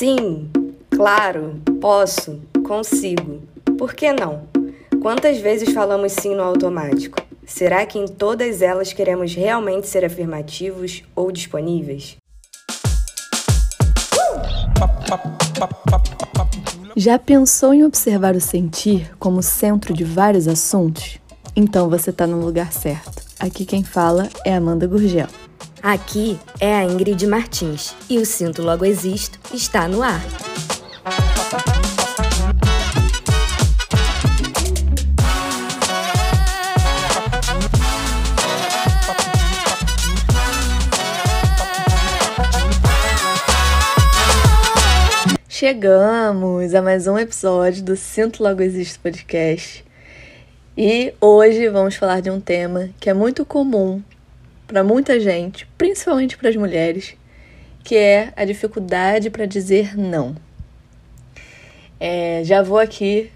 Sim, 0.00 0.48
claro, 0.88 1.60
posso, 1.78 2.40
consigo. 2.66 3.42
Por 3.76 3.92
que 3.92 4.10
não? 4.14 4.44
Quantas 5.02 5.36
vezes 5.36 5.74
falamos 5.74 6.12
sim 6.12 6.34
no 6.34 6.42
automático? 6.42 7.18
Será 7.44 7.84
que 7.84 7.98
em 7.98 8.08
todas 8.08 8.62
elas 8.62 8.94
queremos 8.94 9.34
realmente 9.34 9.86
ser 9.86 10.02
afirmativos 10.02 11.02
ou 11.14 11.30
disponíveis? 11.30 12.16
Já 16.96 17.18
pensou 17.18 17.74
em 17.74 17.84
observar 17.84 18.34
o 18.34 18.40
sentir 18.40 19.14
como 19.18 19.42
centro 19.42 19.92
de 19.92 20.02
vários 20.02 20.48
assuntos? 20.48 21.18
Então 21.54 21.90
você 21.90 22.08
está 22.08 22.26
no 22.26 22.42
lugar 22.42 22.72
certo. 22.72 23.22
Aqui 23.38 23.66
quem 23.66 23.84
fala 23.84 24.30
é 24.46 24.54
Amanda 24.54 24.86
Gurgel. 24.86 25.28
Aqui 25.82 26.38
é 26.60 26.74
a 26.74 26.84
Ingrid 26.84 27.26
Martins 27.26 27.96
e 28.08 28.18
o 28.18 28.26
Sinto 28.26 28.60
Logo 28.60 28.84
Existo 28.84 29.38
está 29.54 29.88
no 29.88 30.02
ar. 30.02 30.20
Chegamos 45.48 46.74
a 46.74 46.82
mais 46.82 47.06
um 47.06 47.18
episódio 47.18 47.82
do 47.82 47.96
Sinto 47.96 48.42
Logo 48.42 48.60
Existo 48.60 49.00
podcast. 49.00 49.82
E 50.76 51.14
hoje 51.18 51.70
vamos 51.70 51.96
falar 51.96 52.20
de 52.20 52.30
um 52.30 52.38
tema 52.38 52.90
que 53.00 53.08
é 53.08 53.14
muito 53.14 53.46
comum 53.46 54.02
para 54.70 54.84
muita 54.84 55.18
gente, 55.18 55.66
principalmente 55.76 56.36
para 56.36 56.48
as 56.48 56.54
mulheres, 56.54 57.16
que 57.82 57.96
é 57.96 58.32
a 58.36 58.44
dificuldade 58.44 59.28
para 59.28 59.44
dizer 59.44 59.98
não. 59.98 60.36
É, 61.98 62.42
já 62.44 62.62
vou 62.62 62.78
aqui 62.78 63.32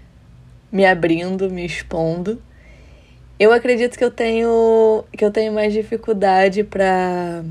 me 0.71 0.85
abrindo, 0.85 1.49
me 1.49 1.65
expondo. 1.65 2.41
Eu 3.37 3.51
acredito 3.51 3.97
que 3.97 4.03
eu 4.03 4.09
tenho 4.09 5.03
que 5.11 5.25
eu 5.25 5.29
tenho 5.29 5.51
mais 5.51 5.73
dificuldade 5.73 6.63
para 6.63 7.43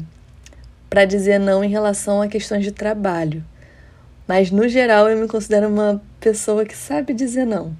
para 0.88 1.04
dizer 1.04 1.38
não 1.38 1.62
em 1.62 1.68
relação 1.68 2.22
a 2.22 2.26
questões 2.26 2.64
de 2.64 2.72
trabalho. 2.72 3.44
Mas 4.26 4.50
no 4.50 4.66
geral 4.66 5.10
eu 5.10 5.18
me 5.18 5.28
considero 5.28 5.68
uma 5.68 6.00
pessoa 6.18 6.64
que 6.64 6.74
sabe 6.74 7.12
dizer 7.12 7.44
não. 7.44 7.76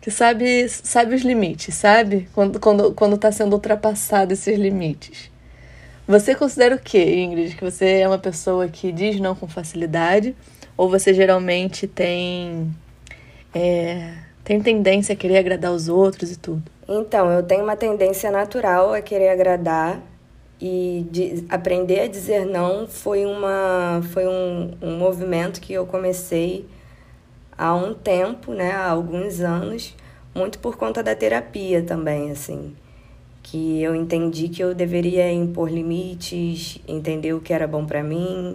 Que 0.00 0.10
sabe, 0.10 0.68
sabe 0.68 1.14
os 1.14 1.22
limites, 1.22 1.72
sabe? 1.74 2.28
Quando, 2.34 2.58
quando, 2.58 2.92
quando 2.94 3.16
tá 3.16 3.30
sendo 3.30 3.52
ultrapassado 3.52 4.32
esses 4.32 4.58
limites. 4.58 5.30
Você 6.06 6.36
considera 6.36 6.76
o 6.76 6.78
quê, 6.78 7.16
Ingrid? 7.16 7.56
Que 7.56 7.64
você 7.64 7.98
é 7.98 8.06
uma 8.08 8.18
pessoa 8.18 8.68
que 8.68 8.92
diz 8.92 9.18
não 9.18 9.34
com 9.34 9.48
facilidade? 9.48 10.36
Ou 10.76 10.88
você 10.88 11.12
geralmente 11.12 11.88
tem, 11.88 12.72
é, 13.52 14.14
tem 14.44 14.60
tendência 14.60 15.14
a 15.14 15.16
querer 15.16 15.38
agradar 15.38 15.72
os 15.72 15.88
outros 15.88 16.30
e 16.30 16.38
tudo? 16.38 16.62
Então, 16.88 17.30
eu 17.32 17.42
tenho 17.42 17.64
uma 17.64 17.74
tendência 17.76 18.30
natural 18.30 18.94
a 18.94 19.00
querer 19.00 19.30
agradar 19.30 20.00
e 20.60 21.04
de, 21.10 21.44
aprender 21.48 22.00
a 22.00 22.06
dizer 22.06 22.46
não 22.46 22.86
foi, 22.86 23.26
uma, 23.26 24.00
foi 24.12 24.26
um, 24.28 24.76
um 24.80 24.96
movimento 24.96 25.60
que 25.60 25.72
eu 25.72 25.86
comecei 25.86 26.66
há 27.58 27.74
um 27.74 27.92
tempo, 27.92 28.52
né, 28.52 28.70
há 28.70 28.90
alguns 28.90 29.40
anos, 29.40 29.94
muito 30.34 30.58
por 30.60 30.76
conta 30.76 31.02
da 31.02 31.14
terapia 31.16 31.82
também, 31.82 32.30
assim, 32.30 32.76
que 33.56 33.82
eu 33.82 33.94
entendi 33.94 34.48
que 34.48 34.62
eu 34.62 34.74
deveria 34.74 35.32
impor 35.32 35.70
limites, 35.70 36.78
entender 36.86 37.32
o 37.32 37.40
que 37.40 37.54
era 37.54 37.66
bom 37.66 37.86
para 37.86 38.02
mim, 38.02 38.54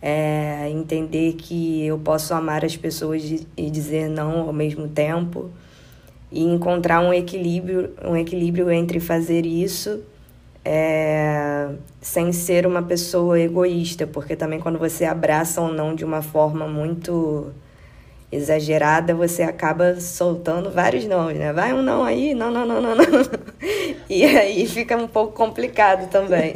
é, 0.00 0.66
entender 0.70 1.34
que 1.34 1.84
eu 1.84 1.98
posso 1.98 2.32
amar 2.32 2.64
as 2.64 2.74
pessoas 2.74 3.22
e 3.54 3.70
dizer 3.70 4.08
não 4.08 4.46
ao 4.46 4.52
mesmo 4.52 4.88
tempo 4.88 5.50
e 6.32 6.42
encontrar 6.42 7.02
um 7.02 7.12
equilíbrio, 7.12 7.90
um 8.02 8.16
equilíbrio 8.16 8.70
entre 8.70 8.98
fazer 8.98 9.44
isso 9.44 10.00
é, 10.64 11.68
sem 12.00 12.32
ser 12.32 12.66
uma 12.66 12.82
pessoa 12.82 13.38
egoísta, 13.38 14.06
porque 14.06 14.34
também 14.34 14.58
quando 14.58 14.78
você 14.78 15.04
abraça 15.04 15.60
ou 15.60 15.70
não 15.70 15.94
de 15.94 16.02
uma 16.04 16.22
forma 16.22 16.66
muito 16.66 17.52
exagerada, 18.32 19.14
você 19.14 19.42
acaba 19.42 20.00
soltando 20.00 20.70
vários 20.70 21.04
nomes, 21.04 21.38
né? 21.38 21.52
Vai 21.52 21.72
um 21.72 21.82
não 21.82 22.04
aí, 22.04 22.34
não, 22.34 22.50
não, 22.50 22.64
não, 22.64 22.80
não, 22.80 22.94
não. 22.94 23.04
E 24.08 24.24
aí 24.24 24.66
fica 24.66 24.96
um 24.96 25.08
pouco 25.08 25.32
complicado 25.32 26.08
também. 26.08 26.54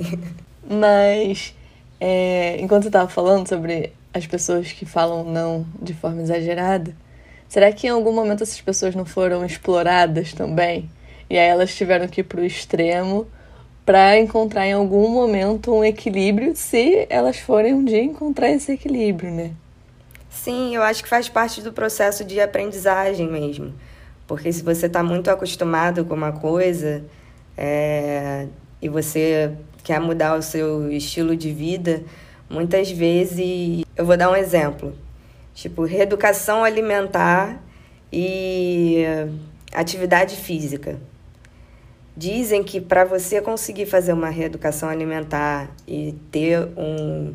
Mas, 0.68 1.54
é, 2.00 2.56
enquanto 2.60 2.82
você 2.82 2.88
estava 2.88 3.08
falando 3.08 3.48
sobre 3.48 3.92
as 4.12 4.26
pessoas 4.26 4.72
que 4.72 4.86
falam 4.86 5.24
não 5.24 5.66
de 5.80 5.94
forma 5.94 6.22
exagerada, 6.22 6.94
será 7.48 7.72
que 7.72 7.86
em 7.86 7.90
algum 7.90 8.12
momento 8.12 8.42
essas 8.42 8.60
pessoas 8.60 8.94
não 8.94 9.04
foram 9.04 9.44
exploradas 9.44 10.32
também? 10.32 10.88
E 11.28 11.38
aí 11.38 11.48
elas 11.48 11.74
tiveram 11.74 12.06
que 12.06 12.20
ir 12.20 12.24
para 12.24 12.40
o 12.40 12.44
extremo 12.44 13.26
para 13.84 14.18
encontrar 14.18 14.66
em 14.66 14.72
algum 14.72 15.08
momento 15.08 15.74
um 15.74 15.84
equilíbrio, 15.84 16.56
se 16.56 17.06
elas 17.10 17.36
forem 17.36 17.74
um 17.74 17.84
dia 17.84 18.02
encontrar 18.02 18.50
esse 18.50 18.72
equilíbrio, 18.72 19.30
né? 19.30 19.50
Sim, 20.44 20.77
eu 20.77 20.82
acho 20.82 21.03
que 21.03 21.09
faz 21.09 21.27
parte 21.27 21.62
do 21.62 21.72
processo 21.72 22.22
de 22.22 22.38
aprendizagem 22.38 23.27
mesmo. 23.27 23.72
Porque 24.27 24.53
se 24.53 24.62
você 24.62 24.84
está 24.84 25.03
muito 25.03 25.31
acostumado 25.31 26.05
com 26.05 26.12
uma 26.12 26.32
coisa 26.32 27.03
é, 27.56 28.47
e 28.82 28.87
você 28.87 29.55
quer 29.82 29.99
mudar 29.99 30.37
o 30.37 30.43
seu 30.43 30.93
estilo 30.93 31.34
de 31.34 31.50
vida, 31.50 32.03
muitas 32.47 32.91
vezes. 32.91 33.87
Eu 33.97 34.05
vou 34.05 34.19
dar 34.19 34.31
um 34.31 34.37
exemplo: 34.37 34.94
tipo, 35.55 35.82
reeducação 35.87 36.62
alimentar 36.62 37.59
e 38.12 39.03
atividade 39.72 40.37
física. 40.37 41.00
Dizem 42.15 42.62
que 42.62 42.82
para 42.82 43.06
você 43.06 43.41
conseguir 43.41 43.87
fazer 43.87 44.12
uma 44.12 44.28
reeducação 44.28 44.91
alimentar 44.91 45.71
e 45.88 46.15
ter 46.31 46.69
um, 46.76 47.34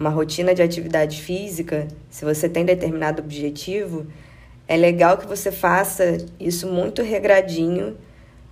uma 0.00 0.08
rotina 0.08 0.54
de 0.54 0.62
atividade 0.62 1.20
física, 1.20 1.86
se 2.08 2.24
você 2.24 2.48
tem 2.48 2.64
determinado 2.64 3.20
objetivo, 3.20 4.06
é 4.66 4.74
legal 4.74 5.18
que 5.18 5.26
você 5.26 5.52
faça 5.52 6.16
isso 6.40 6.66
muito 6.66 7.02
regradinho 7.02 7.98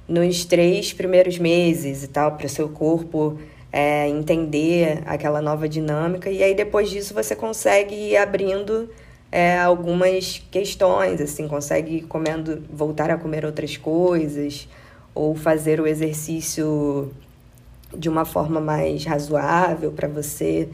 nos 0.07 0.45
três 0.45 0.93
primeiros 0.93 1.39
meses 1.39 2.03
e 2.03 2.09
tal, 2.09 2.33
para 2.33 2.45
o 2.45 2.49
seu 2.51 2.69
corpo 2.69 3.39
é, 3.73 4.07
entender 4.11 5.03
aquela 5.07 5.41
nova 5.41 5.67
dinâmica. 5.67 6.31
E 6.31 6.43
aí 6.43 6.55
depois 6.55 6.91
disso 6.91 7.15
você 7.15 7.35
consegue 7.35 7.95
ir 7.95 8.19
abrindo 8.19 8.91
é, 9.33 9.59
algumas 9.59 10.45
questões, 10.51 11.19
assim, 11.19 11.49
consegue 11.49 12.03
comendo, 12.03 12.63
voltar 12.71 13.11
a 13.11 13.17
comer 13.17 13.47
outras 13.47 13.75
coisas 13.79 14.69
ou 15.15 15.35
fazer 15.35 15.81
o 15.81 15.87
exercício 15.87 17.11
de 17.97 18.11
uma 18.11 18.27
forma 18.27 18.61
mais 18.61 19.03
razoável 19.07 19.93
para 19.93 20.09
você. 20.09 20.69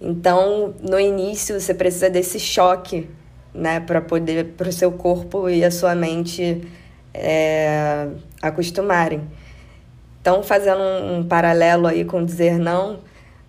Então, 0.00 0.74
no 0.80 1.00
início, 1.00 1.58
você 1.58 1.72
precisa 1.72 2.10
desse 2.10 2.38
choque, 2.38 3.08
né, 3.54 3.80
para 3.80 4.00
poder, 4.00 4.44
para 4.56 4.68
o 4.68 4.72
seu 4.72 4.92
corpo 4.92 5.48
e 5.48 5.64
a 5.64 5.70
sua 5.70 5.94
mente 5.94 6.62
é, 7.14 8.08
acostumarem. 8.42 9.22
Então, 10.20 10.42
fazendo 10.42 10.80
um, 10.80 11.18
um 11.18 11.24
paralelo 11.24 11.86
aí 11.86 12.04
com 12.04 12.24
dizer 12.24 12.58
não, 12.58 13.00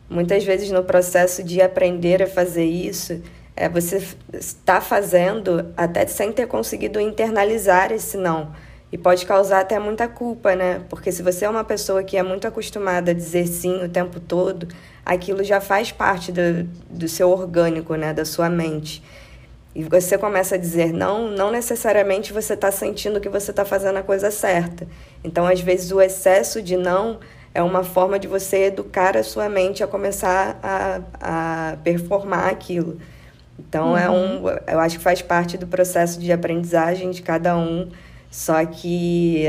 muitas 0.10 0.44
vezes 0.44 0.72
no 0.72 0.84
processo 0.84 1.44
de 1.44 1.62
aprender 1.62 2.24
a 2.24 2.28
fazer 2.28 2.66
isso, 2.66 3.22
é, 3.56 3.68
você 3.68 4.02
está 4.34 4.80
fazendo 4.80 5.74
até 5.76 6.06
sem 6.06 6.32
ter 6.32 6.48
conseguido 6.48 7.00
internalizar 7.00 7.92
esse 7.92 8.16
não. 8.16 8.52
E 8.90 8.98
pode 8.98 9.26
causar 9.26 9.62
até 9.62 9.78
muita 9.80 10.08
culpa, 10.08 10.56
né? 10.56 10.82
Porque 10.88 11.12
se 11.12 11.22
você 11.22 11.44
é 11.44 11.50
uma 11.50 11.64
pessoa 11.64 12.04
que 12.04 12.16
é 12.16 12.24
muito 12.24 12.48
acostumada 12.48 13.12
a 13.12 13.14
dizer 13.14 13.46
sim 13.48 13.84
o 13.84 13.90
tempo 13.90 14.20
todo, 14.20 14.68
aquilo 15.08 15.44
já 15.44 15.62
faz 15.62 15.92
parte 15.92 16.32
do, 16.32 16.64
do 16.90 17.08
seu 17.08 17.30
orgânico, 17.30 17.96
né? 17.96 18.14
Da 18.14 18.26
sua 18.26 18.50
mente. 18.50 19.04
E 19.76 19.84
você 19.84 20.18
começa 20.18 20.56
a 20.56 20.58
dizer 20.58 20.92
não, 20.92 21.30
não 21.30 21.52
necessariamente 21.52 22.34
você 22.34 22.54
está 22.54 22.72
sentindo 22.72 23.20
que 23.20 23.30
você 23.30 23.52
está 23.52 23.64
fazendo 23.64 23.98
a 23.98 24.04
coisa 24.04 24.32
certa. 24.32 24.88
Então, 25.24 25.46
às 25.46 25.62
vezes, 25.62 25.92
o 25.92 26.02
excesso 26.02 26.62
de 26.62 26.76
não 26.76 27.20
é 27.54 27.62
uma 27.62 27.84
forma 27.84 28.20
de 28.20 28.28
você 28.28 28.66
educar 28.66 29.16
a 29.16 29.24
sua 29.24 29.48
mente 29.50 29.84
a 29.84 29.88
começar 29.88 30.60
a, 30.62 31.02
a 31.22 31.78
performar 31.78 32.50
aquilo. 32.50 33.00
Então, 33.60 33.92
uhum. 33.92 33.98
é 33.98 34.10
um, 34.10 34.50
eu 34.68 34.80
acho 34.80 34.98
que 34.98 35.04
faz 35.04 35.22
parte 35.22 35.58
do 35.58 35.68
processo 35.68 36.20
de 36.20 36.32
aprendizagem 36.32 37.12
de 37.12 37.22
cada 37.22 37.58
um 37.58 37.90
só 38.30 38.66
que 38.66 39.46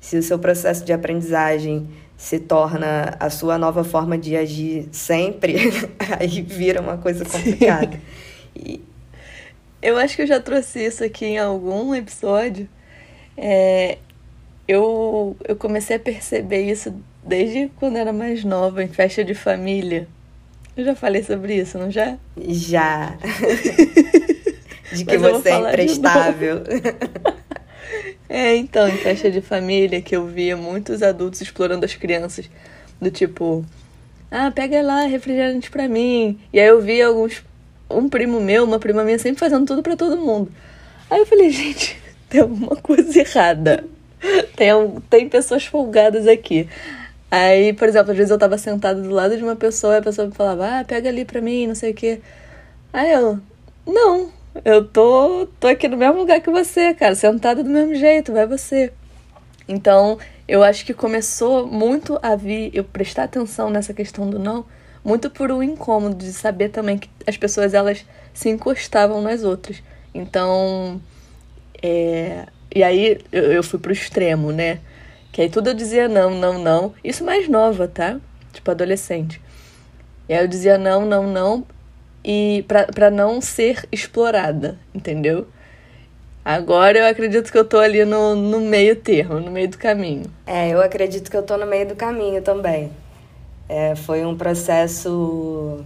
se 0.00 0.16
o 0.16 0.22
seu 0.22 0.38
processo 0.38 0.84
de 0.84 0.92
aprendizagem 0.92 1.88
se 2.24 2.38
torna 2.38 3.14
a 3.20 3.28
sua 3.28 3.58
nova 3.58 3.84
forma 3.84 4.16
de 4.16 4.34
agir 4.34 4.88
sempre, 4.90 5.56
aí 6.18 6.40
vira 6.40 6.80
uma 6.80 6.96
coisa 6.96 7.22
complicada. 7.22 8.00
E... 8.56 8.80
Eu 9.82 9.98
acho 9.98 10.16
que 10.16 10.22
eu 10.22 10.26
já 10.26 10.40
trouxe 10.40 10.86
isso 10.86 11.04
aqui 11.04 11.26
em 11.26 11.38
algum 11.38 11.94
episódio. 11.94 12.66
É, 13.36 13.98
eu, 14.66 15.36
eu 15.46 15.54
comecei 15.54 15.96
a 15.96 16.00
perceber 16.00 16.62
isso 16.62 16.94
desde 17.22 17.70
quando 17.76 17.98
era 17.98 18.10
mais 18.10 18.42
nova, 18.42 18.82
em 18.82 18.88
festa 18.88 19.22
de 19.22 19.34
família. 19.34 20.08
Eu 20.74 20.82
já 20.82 20.94
falei 20.94 21.22
sobre 21.22 21.56
isso, 21.56 21.76
não 21.76 21.90
já? 21.90 22.16
Já. 22.38 23.18
de 24.94 25.04
que 25.04 25.18
você 25.18 25.50
é 25.50 25.58
imprestável. 25.58 26.62
é, 28.28 28.56
então, 28.56 28.88
em 28.88 28.96
festa 28.96 29.30
de 29.30 29.40
família 29.40 30.00
que 30.00 30.16
eu 30.16 30.26
via 30.26 30.56
muitos 30.56 31.02
adultos 31.02 31.40
explorando 31.40 31.84
as 31.84 31.94
crianças. 31.94 32.48
Do 33.00 33.10
tipo, 33.10 33.64
ah, 34.30 34.50
pega 34.50 34.82
lá 34.82 35.02
refrigerante 35.02 35.70
pra 35.70 35.88
mim. 35.88 36.38
E 36.52 36.58
aí 36.58 36.66
eu 36.66 36.80
via 36.80 37.06
alguns. 37.06 37.44
Um 37.90 38.08
primo 38.08 38.40
meu, 38.40 38.64
uma 38.64 38.78
prima 38.78 39.04
minha 39.04 39.18
sempre 39.18 39.38
fazendo 39.38 39.66
tudo 39.66 39.82
para 39.82 39.96
todo 39.96 40.16
mundo. 40.16 40.50
Aí 41.10 41.20
eu 41.20 41.26
falei, 41.26 41.50
gente, 41.50 42.00
tem 42.28 42.40
alguma 42.40 42.76
coisa 42.76 43.18
errada. 43.20 43.84
Tem, 44.56 44.70
tem 45.10 45.28
pessoas 45.28 45.66
folgadas 45.66 46.26
aqui. 46.26 46.68
Aí, 47.30 47.72
por 47.72 47.88
exemplo, 47.88 48.12
às 48.12 48.16
vezes 48.16 48.30
eu 48.30 48.38
tava 48.38 48.56
sentada 48.56 49.00
do 49.02 49.10
lado 49.10 49.36
de 49.36 49.42
uma 49.42 49.56
pessoa 49.56 49.94
e 49.94 49.98
a 49.98 50.02
pessoa 50.02 50.28
me 50.28 50.34
falava, 50.34 50.80
ah, 50.80 50.84
pega 50.84 51.08
ali 51.08 51.24
pra 51.24 51.40
mim, 51.40 51.66
não 51.66 51.74
sei 51.74 51.90
o 51.92 51.94
quê. 51.94 52.20
Aí 52.92 53.12
eu, 53.12 53.38
não, 53.86 54.30
eu 54.64 54.86
tô, 54.86 55.48
tô 55.58 55.66
aqui 55.66 55.88
no 55.88 55.96
mesmo 55.96 56.18
lugar 56.18 56.40
que 56.40 56.50
você, 56.50 56.92
cara, 56.94 57.14
sentada 57.14 57.62
do 57.62 57.70
mesmo 57.70 57.94
jeito, 57.94 58.32
vai 58.32 58.46
você. 58.46 58.92
Então, 59.66 60.18
eu 60.46 60.62
acho 60.62 60.84
que 60.84 60.92
começou 60.92 61.66
muito 61.66 62.18
a 62.22 62.36
vir, 62.36 62.70
eu 62.74 62.84
prestar 62.84 63.24
atenção 63.24 63.70
nessa 63.70 63.94
questão 63.94 64.28
do 64.28 64.38
não, 64.38 64.64
muito 65.02 65.30
por 65.30 65.50
um 65.50 65.62
incômodo 65.62 66.16
de 66.16 66.32
saber 66.32 66.68
também 66.68 66.98
que 66.98 67.08
as 67.26 67.36
pessoas, 67.36 67.74
elas 67.74 68.04
se 68.32 68.48
encostavam 68.48 69.22
nas 69.22 69.42
outras. 69.42 69.82
Então, 70.14 71.00
é, 71.82 72.46
e 72.74 72.82
aí 72.82 73.18
eu, 73.32 73.52
eu 73.52 73.62
fui 73.62 73.78
pro 73.78 73.92
extremo, 73.92 74.52
né? 74.52 74.80
Que 75.32 75.42
aí 75.42 75.50
tudo 75.50 75.70
eu 75.70 75.74
dizia 75.74 76.08
não, 76.08 76.30
não, 76.30 76.58
não. 76.58 76.94
Isso 77.02 77.24
mais 77.24 77.48
nova, 77.48 77.88
tá? 77.88 78.20
Tipo, 78.52 78.70
adolescente. 78.70 79.40
E 80.28 80.34
aí 80.34 80.44
eu 80.44 80.48
dizia 80.48 80.78
não, 80.78 81.04
não, 81.04 81.26
não. 81.26 81.66
E 82.24 82.64
pra 82.94 83.10
não 83.10 83.40
ser 83.40 83.86
explorada, 83.92 84.78
entendeu? 84.94 85.46
Agora 86.44 86.98
eu 86.98 87.06
acredito 87.06 87.50
que 87.50 87.58
eu 87.58 87.64
tô 87.64 87.78
ali 87.78 88.04
no, 88.04 88.34
no 88.34 88.60
meio 88.60 88.96
termo, 88.96 89.40
no 89.40 89.50
meio 89.50 89.68
do 89.68 89.78
caminho. 89.78 90.24
É, 90.46 90.68
eu 90.68 90.80
acredito 90.80 91.30
que 91.30 91.36
eu 91.36 91.42
tô 91.42 91.56
no 91.56 91.66
meio 91.66 91.86
do 91.86 91.96
caminho 91.96 92.42
também. 92.42 92.90
É, 93.68 93.94
foi 93.94 94.24
um 94.24 94.36
processo 94.36 95.84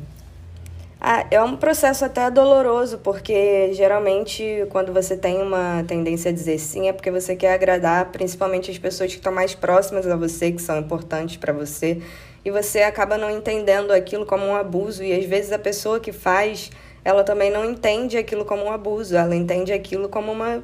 ah, 1.01 1.25
é 1.31 1.41
um 1.41 1.57
processo 1.57 2.05
até 2.05 2.29
doloroso, 2.29 2.99
porque 2.99 3.73
geralmente 3.73 4.67
quando 4.71 4.93
você 4.93 5.17
tem 5.17 5.41
uma 5.41 5.85
tendência 5.87 6.31
a 6.31 6.35
dizer 6.35 6.59
sim 6.59 6.89
é 6.89 6.93
porque 6.93 7.09
você 7.09 7.37
quer 7.37 7.55
agradar 7.55 8.07
principalmente 8.07 8.69
as 8.69 8.79
pessoas 8.79 9.13
que 9.13 9.19
estão 9.19 9.33
mais 9.33 9.55
próximas 9.55 10.09
a 10.09 10.17
você, 10.17 10.51
que 10.51 10.61
são 10.61 10.77
importantes 10.77 11.37
para 11.37 11.53
você, 11.53 12.03
e 12.45 12.51
você 12.51 12.83
acaba 12.83 13.19
não 13.19 13.31
entendendo 13.31 13.93
aquilo 13.93 14.25
como 14.25 14.45
um 14.45 14.57
abuso, 14.57 15.03
e 15.03 15.13
às 15.13 15.25
vezes 15.25 15.53
a 15.53 15.59
pessoa 15.59 16.01
que 16.01 16.13
faz, 16.13 16.71
ela 17.05 17.25
também 17.25 17.51
não 17.51 17.65
entende 17.65 18.17
aquilo 18.17 18.45
como 18.45 18.65
um 18.65 18.73
abuso, 18.73 19.17
ela 19.17 19.35
entende 19.35 19.73
aquilo 19.73 20.09
como 20.09 20.33
uma 20.33 20.63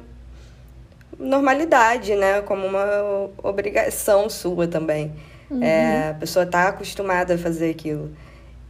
normalidade, 1.17 2.15
né? 2.15 2.41
Como 2.41 2.65
uma 2.67 3.29
obrigação 3.41 4.29
sua 4.29 4.67
também. 4.67 5.13
Uhum. 5.49 5.63
É, 5.63 6.09
a 6.09 6.13
pessoa 6.15 6.43
está 6.43 6.67
acostumada 6.67 7.35
a 7.35 7.37
fazer 7.37 7.69
aquilo. 7.69 8.11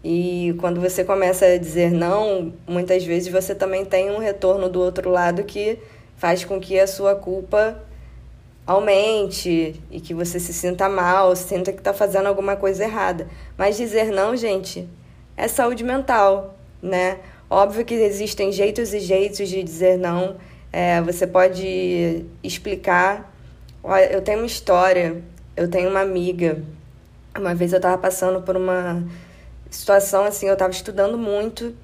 E 0.03 0.53
quando 0.59 0.79
você 0.79 1.03
começa 1.03 1.45
a 1.45 1.57
dizer 1.57 1.91
não, 1.91 2.53
muitas 2.67 3.03
vezes 3.03 3.27
você 3.27 3.55
também 3.55 3.83
tem 3.83 4.11
um 4.11 4.19
retorno 4.19 4.69
do 4.69 4.79
outro 4.79 5.09
lado 5.09 5.43
que 5.43 5.79
faz 6.15 6.45
com 6.45 6.59
que 6.59 6.79
a 6.79 6.85
sua 6.85 7.15
culpa 7.15 7.81
aumente 8.65 9.79
e 9.91 10.01
que 10.01 10.13
você 10.13 10.39
se 10.39 10.53
sinta 10.53 10.89
mal, 10.89 11.35
sinta 11.35 11.71
que 11.71 11.79
está 11.79 11.93
fazendo 11.93 12.27
alguma 12.27 12.55
coisa 12.55 12.83
errada. 12.83 13.27
Mas 13.57 13.77
dizer 13.77 14.11
não, 14.11 14.35
gente, 14.35 14.89
é 15.37 15.47
saúde 15.47 15.83
mental, 15.83 16.57
né? 16.81 17.19
Óbvio 17.49 17.85
que 17.85 17.93
existem 17.93 18.51
jeitos 18.51 18.93
e 18.93 18.99
jeitos 18.99 19.47
de 19.49 19.61
dizer 19.61 19.97
não. 19.97 20.37
É, 20.73 21.01
você 21.01 21.27
pode 21.27 22.25
explicar. 22.43 23.31
Eu 24.11 24.21
tenho 24.21 24.39
uma 24.39 24.47
história, 24.47 25.21
eu 25.55 25.69
tenho 25.69 25.89
uma 25.89 26.01
amiga. 26.01 26.63
Uma 27.37 27.53
vez 27.53 27.71
eu 27.71 27.77
estava 27.77 27.97
passando 27.97 28.41
por 28.41 28.57
uma 28.57 29.03
situação 29.69 30.23
assim, 30.23 30.47
eu 30.47 30.53
estava 30.53 30.71
estudando 30.71 31.17
muito. 31.17 31.75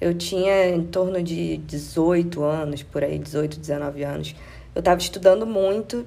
Eu 0.00 0.12
tinha 0.12 0.68
em 0.68 0.82
torno 0.84 1.22
de 1.22 1.58
18 1.58 2.42
anos, 2.42 2.82
por 2.82 3.04
aí, 3.04 3.18
18, 3.18 3.60
19 3.60 4.02
anos. 4.02 4.34
Eu 4.74 4.80
estava 4.80 5.00
estudando 5.00 5.46
muito 5.46 6.04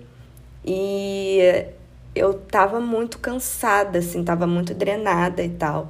e 0.66 1.66
eu 2.16 2.32
estava 2.32 2.80
muito 2.80 3.20
cansada, 3.20 4.00
assim, 4.00 4.22
estava 4.22 4.46
muito 4.46 4.74
drenada 4.74 5.44
e 5.44 5.50
tal. 5.50 5.90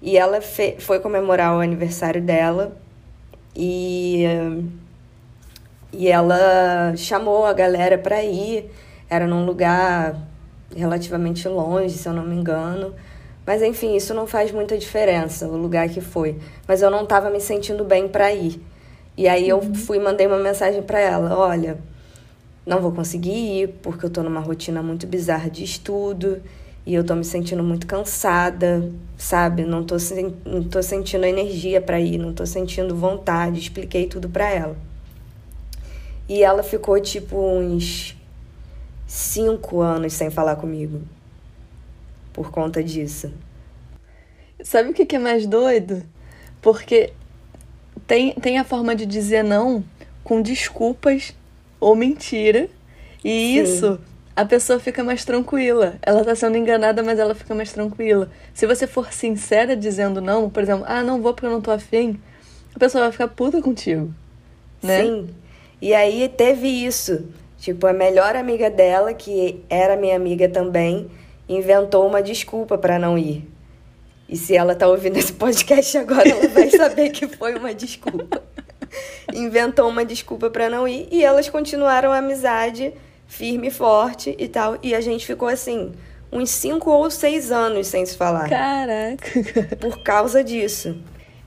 E 0.00 0.16
ela 0.16 0.40
foi 0.40 1.00
comemorar 1.00 1.56
o 1.56 1.60
aniversário 1.60 2.22
dela 2.22 2.76
e, 3.54 4.24
e 5.92 6.08
ela 6.08 6.94
chamou 6.96 7.46
a 7.46 7.52
galera 7.52 7.98
para 7.98 8.22
ir. 8.22 8.70
Era 9.08 9.26
num 9.26 9.44
lugar 9.46 10.16
relativamente 10.74 11.48
longe, 11.48 11.96
se 11.96 12.08
eu 12.08 12.12
não 12.12 12.24
me 12.24 12.34
engano. 12.34 12.94
Mas 13.46 13.62
enfim, 13.62 13.94
isso 13.94 14.12
não 14.12 14.26
faz 14.26 14.50
muita 14.50 14.76
diferença, 14.76 15.46
o 15.46 15.56
lugar 15.56 15.88
que 15.88 16.00
foi. 16.00 16.36
Mas 16.66 16.82
eu 16.82 16.90
não 16.90 17.04
estava 17.04 17.30
me 17.30 17.40
sentindo 17.40 17.84
bem 17.84 18.08
para 18.08 18.32
ir. 18.32 18.60
E 19.16 19.28
aí 19.28 19.48
eu 19.48 19.58
uhum. 19.58 19.74
fui 19.74 19.98
mandei 19.98 20.26
uma 20.26 20.38
mensagem 20.38 20.82
para 20.82 21.00
ela, 21.00 21.38
olha, 21.38 21.78
não 22.66 22.80
vou 22.80 22.90
conseguir 22.90 23.30
ir 23.30 23.68
porque 23.80 24.04
eu 24.04 24.10
tô 24.10 24.24
numa 24.24 24.40
rotina 24.40 24.82
muito 24.82 25.06
bizarra 25.06 25.48
de 25.48 25.62
estudo 25.62 26.42
e 26.84 26.94
eu 26.94 27.04
tô 27.04 27.14
me 27.14 27.24
sentindo 27.24 27.62
muito 27.62 27.86
cansada, 27.86 28.92
sabe? 29.16 29.64
Não 29.64 29.84
tô, 29.84 29.96
não 30.44 30.64
tô 30.64 30.82
sentindo 30.82 31.24
energia 31.24 31.80
para 31.80 32.00
ir, 32.00 32.18
não 32.18 32.32
tô 32.32 32.44
sentindo 32.44 32.94
vontade. 32.94 33.60
Expliquei 33.60 34.06
tudo 34.06 34.28
para 34.28 34.50
ela. 34.50 34.76
E 36.28 36.42
ela 36.42 36.62
ficou 36.62 37.00
tipo 37.00 37.36
uns 37.36 38.16
cinco 39.06 39.80
anos 39.80 40.12
sem 40.12 40.28
falar 40.28 40.56
comigo 40.56 41.02
por 42.32 42.50
conta 42.50 42.82
disso. 42.82 43.32
Sabe 44.62 44.90
o 44.90 44.94
que 44.94 45.14
é 45.14 45.18
mais 45.18 45.46
doido? 45.46 46.02
Porque 46.60 47.12
tem, 48.06 48.32
tem 48.34 48.58
a 48.58 48.64
forma 48.64 48.94
de 48.94 49.06
dizer 49.06 49.44
não 49.44 49.84
com 50.24 50.42
desculpas 50.42 51.32
ou 51.86 51.94
mentira. 51.94 52.68
E 53.24 53.28
Sim. 53.30 53.62
isso 53.62 54.00
a 54.34 54.44
pessoa 54.44 54.80
fica 54.80 55.04
mais 55.04 55.24
tranquila. 55.24 55.94
Ela 56.02 56.24
tá 56.24 56.34
sendo 56.34 56.56
enganada, 56.58 57.00
mas 57.00 57.16
ela 57.16 57.32
fica 57.32 57.54
mais 57.54 57.72
tranquila. 57.72 58.28
Se 58.52 58.66
você 58.66 58.88
for 58.88 59.12
sincera 59.12 59.76
dizendo 59.76 60.20
não, 60.20 60.50
por 60.50 60.64
exemplo, 60.64 60.84
ah, 60.88 61.02
não 61.02 61.22
vou 61.22 61.32
porque 61.32 61.46
eu 61.46 61.50
não 61.50 61.60
tô 61.60 61.70
afim, 61.70 62.20
a 62.74 62.78
pessoa 62.78 63.04
vai 63.04 63.12
ficar 63.12 63.28
puta 63.28 63.62
contigo. 63.62 64.12
Né? 64.82 65.04
Sim. 65.04 65.28
E 65.80 65.94
aí 65.94 66.28
teve 66.28 66.66
isso. 66.66 67.24
Tipo, 67.58 67.86
a 67.86 67.92
melhor 67.92 68.34
amiga 68.34 68.68
dela, 68.68 69.14
que 69.14 69.62
era 69.70 69.96
minha 69.96 70.16
amiga 70.16 70.48
também, 70.48 71.08
inventou 71.48 72.06
uma 72.06 72.20
desculpa 72.20 72.76
para 72.76 72.98
não 72.98 73.16
ir. 73.16 73.48
E 74.28 74.36
se 74.36 74.56
ela 74.56 74.74
tá 74.74 74.88
ouvindo 74.88 75.16
esse 75.16 75.32
podcast 75.32 75.96
agora, 75.98 76.28
ela 76.28 76.48
vai 76.48 76.68
saber 76.68 77.10
que 77.10 77.28
foi 77.28 77.54
uma 77.54 77.72
desculpa. 77.72 78.42
Inventou 79.34 79.88
uma 79.88 80.04
desculpa 80.04 80.50
para 80.50 80.68
não 80.68 80.86
ir 80.86 81.08
e 81.10 81.24
elas 81.24 81.48
continuaram 81.48 82.12
a 82.12 82.18
amizade 82.18 82.92
firme 83.26 83.68
e 83.68 83.70
forte 83.70 84.34
e 84.38 84.48
tal. 84.48 84.78
E 84.82 84.94
a 84.94 85.00
gente 85.00 85.26
ficou 85.26 85.48
assim, 85.48 85.92
uns 86.30 86.50
cinco 86.50 86.90
ou 86.90 87.10
seis 87.10 87.50
anos 87.50 87.86
sem 87.86 88.04
se 88.04 88.16
falar. 88.16 88.48
Caraca! 88.48 89.26
Por 89.80 90.02
causa 90.02 90.42
disso. 90.42 90.96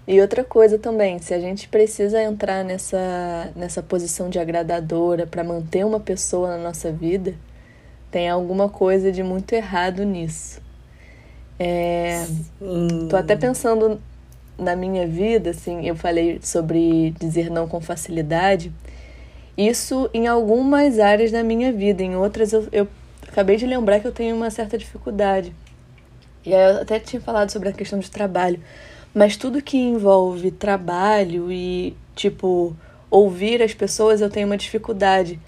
E 0.08 0.20
outra 0.20 0.44
coisa 0.44 0.80
também, 0.80 1.20
se 1.20 1.36
a 1.36 1.40
gente 1.40 1.70
precisa 1.70 2.20
entrar 2.20 2.64
nessa, 2.64 3.52
nessa 3.56 3.84
posição 3.84 4.28
de 4.28 4.40
agradadora 4.40 5.28
para 5.28 5.44
manter 5.44 5.86
uma 5.86 6.00
pessoa 6.00 6.58
na 6.58 6.58
nossa 6.58 6.92
vida, 6.92 7.36
tem 8.10 8.28
alguma 8.28 8.68
coisa 8.68 9.12
de 9.12 9.22
muito 9.22 9.54
errado 9.54 10.04
nisso. 10.04 10.60
É, 11.60 12.26
tô 13.08 13.18
até 13.18 13.36
pensando 13.36 14.02
na 14.60 14.76
minha 14.76 15.08
vida, 15.08 15.52
assim, 15.52 15.88
eu 15.88 15.96
falei 15.96 16.40
sobre 16.42 17.12
dizer 17.20 17.50
não 17.50 17.68
com 17.68 17.80
facilidade. 17.80 18.72
Isso 19.58 20.10
em 20.14 20.28
algumas 20.28 21.00
áreas 21.00 21.32
da 21.32 21.44
minha 21.44 21.72
vida, 21.72 22.04
em 22.04 22.16
outras 22.16 22.54
eu, 22.54 22.68
eu 22.72 22.88
acabei 23.28 23.58
de 23.58 23.66
lembrar 23.66 24.00
que 24.00 24.08
eu 24.08 24.12
tenho 24.12 24.36
uma 24.36 24.50
certa 24.50 24.78
dificuldade. 24.78 25.54
E 26.46 26.52
eu 26.52 26.82
até 26.82 27.00
tinha 27.00 27.22
falado 27.22 27.52
sobre 27.52 27.70
a 27.70 27.74
questão 27.74 28.00
de 28.00 28.10
trabalho, 28.10 28.60
mas 29.14 29.36
tudo 29.36 29.62
que 29.62 29.78
envolve 29.78 30.52
trabalho 30.52 31.52
e, 31.52 31.96
tipo, 32.16 32.76
ouvir 33.10 33.62
as 33.62 33.74
pessoas, 33.74 34.22
eu 34.22 34.30
tenho 34.30 34.46
uma 34.46 34.58
dificuldade 34.58 35.40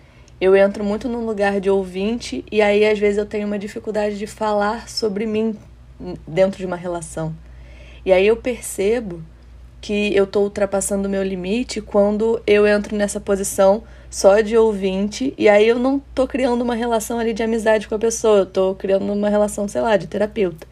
eu 0.42 0.56
entro 0.56 0.84
muito 0.84 1.08
num 1.08 1.24
lugar 1.24 1.62
de 1.62 1.70
ouvinte 1.70 2.44
e 2.52 2.64
aí 2.64 2.84
às 2.84 2.98
vezes 2.98 3.20
eu 3.20 3.28
tenho 3.28 3.46
uma 3.46 3.60
dificuldade 3.60 4.18
de 4.18 4.26
falar 4.26 4.90
sobre 4.90 5.28
mim 5.28 5.56
dentro 6.28 6.58
de 6.58 6.66
uma 6.66 6.76
relação. 6.76 7.32
E 8.06 8.12
aí 8.12 8.26
eu 8.28 8.36
percebo 8.36 9.22
que 9.82 10.16
eu 10.16 10.26
estou 10.26 10.44
ultrapassando 10.44 11.08
o 11.08 11.12
meu 11.12 11.24
limite 11.24 11.82
quando 11.82 12.42
eu 12.46 12.68
entro 12.68 12.96
nessa 12.96 13.20
posição 13.20 13.84
só 14.10 14.42
de 14.42 14.58
ouvinte 14.58 15.34
e 15.38 15.48
aí 15.48 15.68
eu 15.68 15.80
não 15.80 15.98
estou 15.98 16.28
criando 16.28 16.62
uma 16.62 16.76
relação 16.76 17.18
ali 17.18 17.34
de 17.34 17.42
amizade 17.42 17.88
com 17.88 17.96
a 17.96 18.00
pessoa, 18.00 18.40
eu 18.40 18.44
estou 18.44 18.76
criando 18.76 19.12
uma 19.12 19.30
relação, 19.30 19.68
sei 19.68 19.82
lá, 19.82 19.98
de 19.98 20.06
terapeuta. 20.06 20.68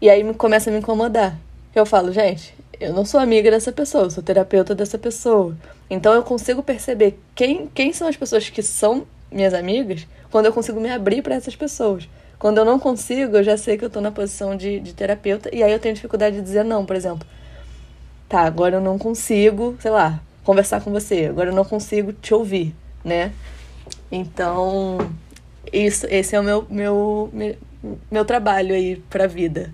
E 0.00 0.10
aí 0.10 0.24
me 0.24 0.34
começa 0.34 0.70
a 0.70 0.72
me 0.72 0.78
incomodar. 0.80 1.38
Eu 1.74 1.86
falo, 1.86 2.10
gente, 2.12 2.54
eu 2.80 2.92
não 2.92 3.04
sou 3.04 3.20
amiga 3.20 3.50
dessa 3.50 3.70
pessoa, 3.70 4.04
eu 4.04 4.10
sou 4.10 4.22
terapeuta 4.22 4.74
dessa 4.74 4.98
pessoa. 4.98 5.54
Então 5.88 6.12
eu 6.14 6.22
consigo 6.22 6.62
perceber 6.62 7.18
quem, 7.34 7.68
quem 7.74 7.92
são 7.92 8.08
as 8.08 8.16
pessoas 8.16 8.48
que 8.48 8.62
são 8.62 9.06
minhas 9.30 9.54
amigas 9.54 10.06
quando 10.30 10.46
eu 10.46 10.52
consigo 10.52 10.80
me 10.80 10.90
abrir 10.90 11.22
para 11.22 11.34
essas 11.34 11.54
pessoas. 11.54 12.08
Quando 12.38 12.58
eu 12.58 12.64
não 12.64 12.78
consigo, 12.78 13.36
eu 13.38 13.42
já 13.42 13.56
sei 13.56 13.78
que 13.78 13.84
eu 13.84 13.90
tô 13.90 14.00
na 14.00 14.10
posição 14.10 14.56
de, 14.56 14.78
de 14.80 14.94
terapeuta 14.94 15.48
e 15.54 15.62
aí 15.62 15.72
eu 15.72 15.78
tenho 15.78 15.94
dificuldade 15.94 16.36
de 16.36 16.42
dizer 16.42 16.64
não, 16.64 16.84
por 16.84 16.94
exemplo. 16.94 17.26
Tá, 18.28 18.40
agora 18.40 18.76
eu 18.76 18.80
não 18.80 18.98
consigo, 18.98 19.76
sei 19.80 19.90
lá, 19.90 20.20
conversar 20.44 20.80
com 20.80 20.90
você, 20.90 21.26
agora 21.26 21.50
eu 21.50 21.54
não 21.54 21.64
consigo 21.64 22.12
te 22.12 22.34
ouvir, 22.34 22.74
né? 23.04 23.32
Então, 24.10 24.98
isso, 25.72 26.06
esse 26.10 26.34
é 26.34 26.40
o 26.40 26.42
meu, 26.42 26.66
meu, 26.70 27.30
meu, 28.10 28.24
trabalho 28.24 28.74
aí 28.74 28.96
pra 29.08 29.26
vida. 29.26 29.72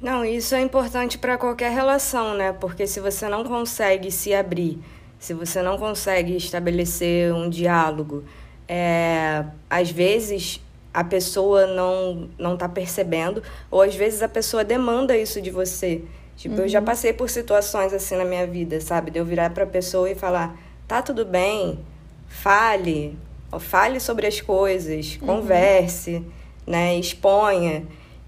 Não, 0.00 0.24
isso 0.24 0.54
é 0.54 0.60
importante 0.60 1.16
para 1.18 1.38
qualquer 1.38 1.72
relação, 1.72 2.34
né? 2.34 2.52
Porque 2.52 2.86
se 2.86 3.00
você 3.00 3.28
não 3.28 3.44
consegue 3.44 4.10
se 4.10 4.34
abrir, 4.34 4.78
se 5.18 5.32
você 5.32 5.62
não 5.62 5.78
consegue 5.78 6.36
estabelecer 6.36 7.32
um 7.32 7.48
diálogo, 7.48 8.24
é, 8.68 9.44
às 9.70 9.90
vezes 9.90 10.60
a 10.96 11.04
pessoa 11.04 11.66
não 11.66 12.26
não 12.38 12.56
tá 12.56 12.66
percebendo, 12.66 13.42
ou 13.70 13.82
às 13.82 13.94
vezes 13.94 14.22
a 14.22 14.28
pessoa 14.28 14.64
demanda 14.64 15.14
isso 15.14 15.42
de 15.42 15.50
você. 15.50 16.00
Tipo, 16.38 16.54
uhum. 16.54 16.62
eu 16.62 16.68
já 16.68 16.78
uhum. 16.78 16.86
passei 16.86 17.12
por 17.12 17.28
situações 17.28 17.92
assim 17.92 18.16
na 18.16 18.24
minha 18.24 18.46
vida, 18.46 18.80
sabe? 18.80 19.10
De 19.10 19.18
eu 19.18 19.24
virar 19.24 19.50
pra 19.50 19.66
pessoa 19.66 20.10
e 20.10 20.14
falar: 20.14 20.58
tá 20.88 21.02
tudo 21.02 21.26
bem, 21.26 21.80
fale, 22.26 23.14
fale 23.60 24.00
sobre 24.00 24.26
as 24.26 24.40
coisas, 24.40 25.18
uhum. 25.20 25.26
converse, 25.26 26.24
né? 26.66 26.96
Exponha 26.96 27.84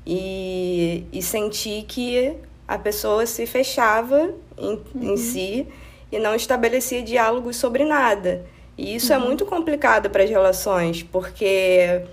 e, 0.06 1.06
e 1.10 1.22
senti 1.22 1.87
que 1.88 2.37
a 2.66 2.76
pessoa 2.76 3.25
se 3.25 3.46
fechava 3.46 4.34
em, 4.58 4.72
uhum. 4.94 5.14
em 5.14 5.16
si 5.16 5.66
e 6.12 6.18
não 6.18 6.34
estabelecia 6.34 7.02
diálogos 7.02 7.56
sobre 7.56 7.87
nada. 7.87 8.44
E 8.76 8.94
isso 8.94 9.10
é 9.10 9.16
uhum. 9.16 9.25
é 9.25 9.26
muito 9.26 9.46
complicado 9.46 10.10
para 10.10 10.22
as 10.22 10.28
relações, 10.28 11.02
porque 11.02 12.04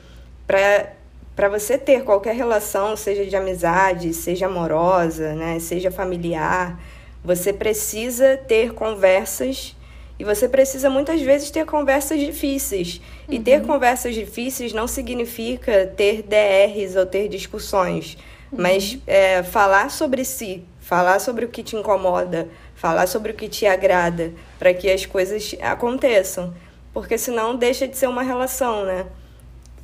para 0.47 1.49
você 1.49 1.77
ter 1.77 2.03
qualquer 2.03 2.35
relação, 2.35 2.95
seja 2.95 3.25
de 3.25 3.35
amizade, 3.35 4.13
seja 4.13 4.45
amorosa, 4.45 5.33
né, 5.33 5.59
seja 5.59 5.91
familiar, 5.91 6.79
você 7.23 7.51
precisa 7.51 8.37
ter 8.37 8.73
conversas 8.73 9.75
e 10.17 10.23
você 10.23 10.47
precisa 10.47 10.89
muitas 10.89 11.21
vezes 11.21 11.49
ter 11.51 11.65
conversas 11.65 12.19
difíceis. 12.19 13.01
Uhum. 13.27 13.35
E 13.35 13.39
ter 13.39 13.59
uhum. 13.59 13.67
conversas 13.67 14.15
difíceis 14.15 14.71
não 14.71 14.87
significa 14.87 15.91
ter 15.97 16.23
DRs 16.23 16.95
ou 16.95 17.05
ter 17.05 17.27
discussões, 17.27 18.17
uhum. 18.51 18.59
mas 18.61 18.97
é, 19.05 19.43
falar 19.43 19.91
sobre 19.91 20.23
si, 20.23 20.63
falar 20.79 21.19
sobre 21.19 21.45
o 21.45 21.49
que 21.49 21.63
te 21.63 21.75
incomoda, 21.75 22.47
falar 22.75 23.07
sobre 23.07 23.31
o 23.31 23.35
que 23.35 23.49
te 23.49 23.65
agrada, 23.65 24.31
para 24.57 24.73
que 24.73 24.89
as 24.89 25.05
coisas 25.05 25.55
aconteçam. 25.61 26.53
Porque 26.93 27.17
senão 27.17 27.57
deixa 27.57 27.87
de 27.87 27.97
ser 27.97 28.07
uma 28.07 28.23
relação, 28.23 28.85
né? 28.85 29.05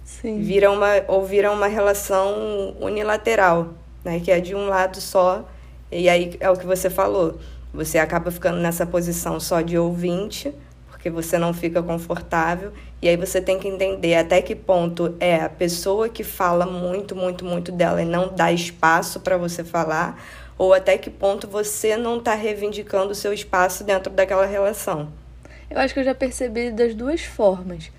Sim. 0.03 0.41
Vira 0.41 0.71
uma, 0.71 0.87
ou 1.07 1.23
vira 1.25 1.51
uma 1.51 1.67
relação 1.67 2.75
unilateral, 2.79 3.73
né? 4.03 4.19
Que 4.19 4.31
é 4.31 4.39
de 4.39 4.55
um 4.55 4.67
lado 4.67 4.99
só. 4.99 5.47
E 5.91 6.07
aí 6.07 6.37
é 6.39 6.49
o 6.49 6.55
que 6.55 6.65
você 6.65 6.89
falou 6.89 7.37
você 7.73 7.97
acaba 7.97 8.31
ficando 8.31 8.59
nessa 8.59 8.85
posição 8.85 9.39
só 9.39 9.61
de 9.61 9.77
ouvinte, 9.77 10.53
porque 10.89 11.09
você 11.09 11.37
não 11.37 11.53
fica 11.53 11.81
confortável, 11.81 12.73
e 13.01 13.07
aí 13.07 13.17
você 13.17 13.41
tem 13.41 13.57
que 13.57 13.67
entender 13.67 14.15
até 14.15 14.41
que 14.41 14.55
ponto 14.55 15.15
é 15.19 15.37
a 15.37 15.49
pessoa 15.49 16.09
que 16.09 16.23
fala 16.23 16.65
muito, 16.65 17.15
muito, 17.15 17.45
muito 17.45 17.71
dela 17.71 18.01
e 18.01 18.05
não 18.05 18.33
dá 18.33 18.51
espaço 18.51 19.19
para 19.21 19.37
você 19.37 19.63
falar, 19.63 20.21
ou 20.57 20.73
até 20.73 20.97
que 20.97 21.09
ponto 21.09 21.47
você 21.47 21.97
não 21.97 22.17
está 22.17 22.35
reivindicando 22.35 23.11
o 23.11 23.15
seu 23.15 23.33
espaço 23.33 23.83
dentro 23.83 24.11
daquela 24.11 24.45
relação. 24.45 25.11
Eu 25.69 25.79
acho 25.79 25.93
que 25.93 26.01
eu 26.01 26.03
já 26.03 26.13
percebi 26.13 26.69
das 26.69 26.93
duas 26.93 27.21
formas. 27.21 27.89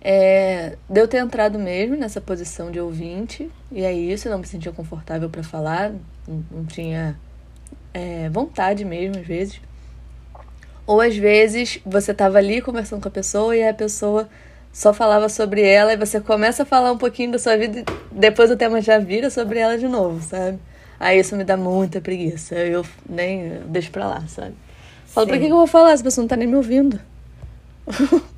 É, 0.00 0.76
de 0.88 1.00
eu 1.00 1.08
ter 1.08 1.18
entrado 1.18 1.58
mesmo 1.58 1.96
nessa 1.96 2.20
posição 2.20 2.70
de 2.70 2.78
ouvinte, 2.80 3.50
e 3.70 3.84
é 3.84 3.92
isso, 3.92 4.28
eu 4.28 4.32
não 4.32 4.38
me 4.38 4.46
sentia 4.46 4.72
confortável 4.72 5.28
para 5.28 5.42
falar, 5.42 5.92
não, 6.26 6.44
não 6.50 6.64
tinha 6.64 7.18
é, 7.92 8.28
vontade 8.28 8.84
mesmo, 8.84 9.18
às 9.18 9.26
vezes. 9.26 9.60
Ou 10.86 11.00
às 11.00 11.16
vezes 11.16 11.80
você 11.84 12.14
tava 12.14 12.38
ali 12.38 12.62
conversando 12.62 13.02
com 13.02 13.08
a 13.08 13.10
pessoa 13.10 13.54
e 13.54 13.66
a 13.66 13.74
pessoa 13.74 14.28
só 14.72 14.94
falava 14.94 15.28
sobre 15.28 15.62
ela 15.62 15.92
e 15.92 15.96
você 15.96 16.20
começa 16.20 16.62
a 16.62 16.66
falar 16.66 16.92
um 16.92 16.96
pouquinho 16.98 17.32
da 17.32 17.38
sua 17.38 17.56
vida 17.56 17.80
e 17.80 17.84
depois 18.10 18.50
o 18.50 18.56
tema 18.56 18.80
já 18.80 18.98
vira 18.98 19.28
sobre 19.28 19.58
ela 19.58 19.76
de 19.76 19.88
novo, 19.88 20.22
sabe? 20.22 20.58
Aí 21.00 21.18
isso 21.18 21.36
me 21.36 21.44
dá 21.44 21.56
muita 21.56 22.00
preguiça. 22.00 22.54
Eu 22.54 22.84
nem 23.08 23.60
deixo 23.66 23.90
pra 23.90 24.06
lá, 24.06 24.24
sabe? 24.28 24.54
Falo, 25.06 25.26
Sim. 25.26 25.32
pra 25.32 25.38
que 25.38 25.44
eu 25.46 25.56
vou 25.56 25.66
falar? 25.66 25.92
Essa 25.92 26.02
pessoa 26.02 26.22
não 26.22 26.28
tá 26.28 26.36
nem 26.36 26.46
me 26.46 26.56
ouvindo. 26.56 26.98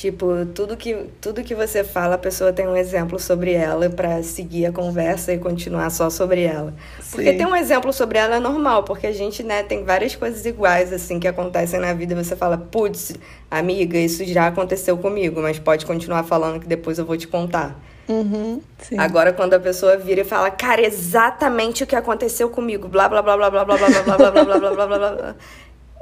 Tipo, 0.00 0.46
tudo 0.54 0.76
que, 0.76 0.94
tudo 1.20 1.42
que 1.42 1.56
você 1.56 1.82
fala, 1.82 2.14
a 2.14 2.18
pessoa 2.18 2.52
tem 2.52 2.68
um 2.68 2.76
exemplo 2.76 3.18
sobre 3.18 3.52
ela 3.52 3.90
para 3.90 4.22
seguir 4.22 4.66
a 4.66 4.70
conversa 4.70 5.32
e 5.32 5.38
continuar 5.38 5.90
só 5.90 6.08
sobre 6.08 6.42
ela. 6.44 6.72
Sim. 7.00 7.16
Porque 7.16 7.32
ter 7.32 7.44
um 7.44 7.56
exemplo 7.56 7.92
sobre 7.92 8.16
ela 8.16 8.36
é 8.36 8.38
normal, 8.38 8.84
porque 8.84 9.08
a 9.08 9.12
gente, 9.12 9.42
né, 9.42 9.64
tem 9.64 9.82
várias 9.82 10.14
coisas 10.14 10.46
iguais, 10.46 10.92
assim, 10.92 11.18
que 11.18 11.26
acontecem 11.26 11.80
na 11.80 11.92
vida. 11.94 12.14
Você 12.14 12.36
fala, 12.36 12.56
putz, 12.56 13.16
amiga, 13.50 13.98
isso 13.98 14.24
já 14.24 14.46
aconteceu 14.46 14.96
comigo, 14.98 15.42
mas 15.42 15.58
pode 15.58 15.84
continuar 15.84 16.22
falando 16.22 16.60
que 16.60 16.68
depois 16.68 16.96
eu 17.00 17.04
vou 17.04 17.16
te 17.16 17.26
contar. 17.26 17.76
Uhum, 18.08 18.62
Agora, 18.96 19.32
quando 19.32 19.54
a 19.54 19.60
pessoa 19.60 19.96
vira 19.96 20.20
e 20.20 20.24
fala, 20.24 20.48
cara, 20.50 20.80
exatamente 20.80 21.82
o 21.82 21.86
que 21.86 21.96
aconteceu 21.96 22.48
comigo, 22.48 22.86
blá, 22.86 23.08
blá, 23.08 23.20
blá, 23.20 23.36
blá, 23.36 23.50
blá, 23.50 23.64
blá, 23.64 23.76
blá, 23.76 23.88
blá, 23.88 24.02
blá, 24.16 24.30
blá, 24.30 24.44
blá, 24.44 24.58
blá, 24.58 24.70
blá, 24.70 24.86
blá, 24.86 25.10
blá. 25.10 25.36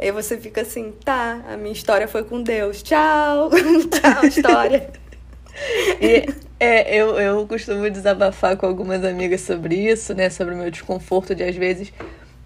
Aí 0.00 0.10
você 0.10 0.36
fica 0.36 0.60
assim, 0.60 0.92
tá, 1.04 1.42
a 1.48 1.56
minha 1.56 1.72
história 1.72 2.06
foi 2.06 2.24
com 2.24 2.42
Deus. 2.42 2.82
Tchau! 2.82 3.50
Tchau, 3.90 4.26
história. 4.26 4.90
e 6.00 6.26
é, 6.60 6.94
eu, 6.94 7.18
eu 7.18 7.46
costumo 7.46 7.88
desabafar 7.90 8.56
com 8.56 8.66
algumas 8.66 9.04
amigas 9.04 9.40
sobre 9.40 9.74
isso, 9.74 10.14
né? 10.14 10.28
Sobre 10.28 10.54
o 10.54 10.56
meu 10.56 10.70
desconforto 10.70 11.34
de, 11.34 11.42
às 11.42 11.56
vezes, 11.56 11.92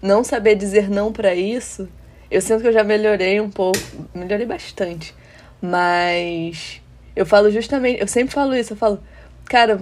não 0.01 0.23
saber 0.23 0.55
dizer 0.55 0.89
não 0.89 1.11
para 1.11 1.35
isso. 1.35 1.87
Eu 2.29 2.41
sinto 2.41 2.61
que 2.61 2.67
eu 2.67 2.73
já 2.73 2.83
melhorei 2.83 3.41
um 3.41 3.49
pouco, 3.49 3.79
melhorei 4.13 4.45
bastante. 4.45 5.13
Mas 5.61 6.81
eu 7.15 7.25
falo 7.25 7.51
justamente, 7.51 7.99
eu 7.99 8.07
sempre 8.07 8.33
falo 8.33 8.55
isso, 8.55 8.73
eu 8.73 8.77
falo, 8.77 9.03
cara, 9.45 9.81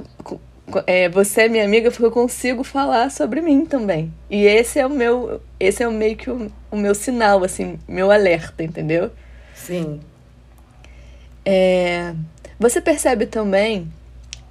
é, 0.86 1.10
você 1.10 1.42
é 1.42 1.50
minha 1.50 1.66
amiga 1.66 1.90
porque 1.90 2.06
eu 2.06 2.12
consigo 2.12 2.64
falar 2.64 3.10
sobre 3.12 3.42
mim 3.42 3.66
também. 3.66 4.14
E 4.30 4.46
esse 4.46 4.80
é 4.80 4.86
o 4.86 4.90
meu, 4.90 5.42
esse 5.60 5.82
é 5.84 5.88
o 5.88 5.92
meio 5.92 6.16
que 6.16 6.30
o, 6.30 6.52
o 6.72 6.78
meu 6.78 6.94
sinal, 6.94 7.44
assim, 7.44 7.80
meu 7.88 8.12
alerta, 8.12 8.64
entendeu? 8.64 9.12
Sim. 9.54 10.00
É, 11.46 12.14
você 12.60 12.82
percebe 12.82 13.26
também 13.26 13.92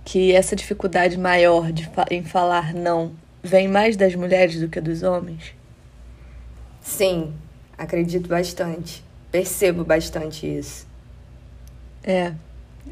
que 0.04 0.32
essa 0.32 0.56
dificuldade 0.56 1.18
maior 1.18 1.70
de, 1.70 1.88
em 2.10 2.25
falar 2.25 2.72
não 2.75 3.12
vem 3.42 3.68
mais 3.68 3.96
das 3.96 4.14
mulheres 4.14 4.58
do 4.60 4.68
que 4.68 4.80
dos 4.80 5.02
homens? 5.02 5.54
Sim, 6.80 7.34
acredito 7.76 8.28
bastante. 8.28 9.04
Percebo 9.30 9.84
bastante 9.84 10.46
isso. 10.46 10.87
É, 12.02 12.32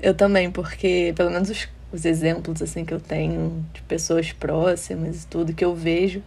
eu 0.02 0.14
também, 0.14 0.50
porque 0.50 1.14
pelo 1.16 1.30
menos 1.30 1.48
os 1.48 1.68
os 1.92 2.04
exemplos 2.04 2.60
assim 2.60 2.84
que 2.84 2.92
eu 2.92 3.00
tenho 3.00 3.64
de 3.72 3.82
pessoas 3.82 4.32
próximas 4.32 5.22
e 5.22 5.26
tudo 5.26 5.54
que 5.54 5.64
eu 5.64 5.74
vejo, 5.74 6.22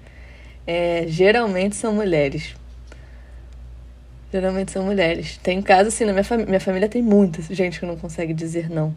é, 0.66 1.06
geralmente 1.08 1.76
são 1.76 1.94
mulheres. 1.94 2.56
Geralmente 4.32 4.72
são 4.72 4.84
mulheres. 4.84 5.38
Tem 5.38 5.62
casos 5.62 5.94
assim, 5.94 6.06
na 6.06 6.14
minha, 6.14 6.24
fami 6.24 6.46
minha 6.46 6.60
família 6.60 6.88
tem 6.88 7.02
muita 7.02 7.42
gente 7.54 7.80
que 7.80 7.86
não 7.86 7.98
consegue 7.98 8.34
dizer 8.34 8.70
não. 8.70 8.94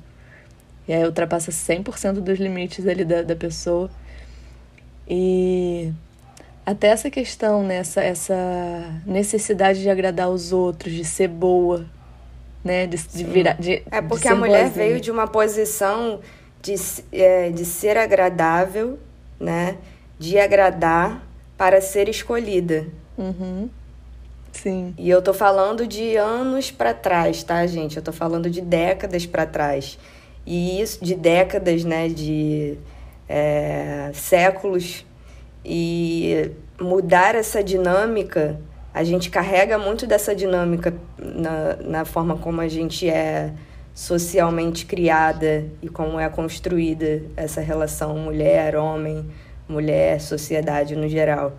E 0.87 0.93
aí 0.93 1.05
ultrapassa 1.05 1.51
100% 1.51 2.15
dos 2.15 2.39
limites 2.39 2.87
ali 2.87 3.05
da, 3.05 3.23
da 3.23 3.37
pessoa. 3.37 3.91
E 5.09 5.93
até 6.65 6.89
essa 6.89 7.11
questão, 7.11 7.63
né? 7.63 7.77
essa, 7.77 8.03
essa 8.03 8.35
necessidade 9.07 9.81
de 9.81 9.91
agradar 9.91 10.29
os 10.29 10.53
outros, 10.53 10.93
de 10.93 11.05
ser 11.05 11.29
boa, 11.29 11.87
né? 12.65 12.87
De, 12.87 12.97
de 12.97 13.25
virar. 13.25 13.55
De, 13.55 13.83
é 13.91 14.03
porque 14.03 14.29
a 14.29 14.35
mulher 14.35 14.65
boazinha. 14.65 14.87
veio 14.87 15.01
de 15.01 15.11
uma 15.11 15.27
posição 15.27 16.21
de, 16.63 16.77
é, 17.13 17.51
de 17.51 17.65
ser 17.65 17.99
agradável, 17.99 18.99
né? 19.39 19.77
De 20.19 20.39
agradar 20.39 21.27
para 21.59 21.81
ser 21.81 22.09
escolhida. 22.09 22.87
Uhum. 23.19 23.69
Sim. 24.53 24.95
E 24.97 25.11
eu 25.11 25.21
tô 25.21 25.35
falando 25.35 25.87
de 25.87 26.17
anos 26.17 26.71
para 26.71 26.95
trás, 26.95 27.43
tá, 27.43 27.67
gente? 27.67 27.97
Eu 27.97 28.03
tô 28.03 28.13
falando 28.13 28.49
de 28.49 28.61
décadas 28.61 29.27
para 29.27 29.45
trás. 29.45 29.99
E 30.47 30.81
isso, 30.81 31.05
de 31.05 31.15
décadas, 31.15 31.85
né? 31.85 32.09
De 32.09 32.79
é, 33.29 34.11
séculos. 34.15 35.05
E 35.65 36.51
mudar 36.81 37.35
essa 37.35 37.63
dinâmica, 37.63 38.61
a 38.93 39.03
gente 39.03 39.31
carrega 39.31 39.79
muito 39.79 40.07
dessa 40.07 40.35
dinâmica 40.35 40.95
na, 41.19 41.77
na 41.77 42.05
forma 42.05 42.37
como 42.37 42.61
a 42.61 42.69
gente 42.69 43.09
é 43.09 43.53
socialmente 43.95 44.87
criada 44.87 45.67
e 45.83 45.89
como 45.89 46.19
é 46.19 46.29
construída 46.29 47.23
essa 47.37 47.61
relação 47.61 48.17
mulher-homem, 48.17 49.27
mulher-sociedade 49.69 50.97
no 50.97 51.09
geral. 51.09 51.53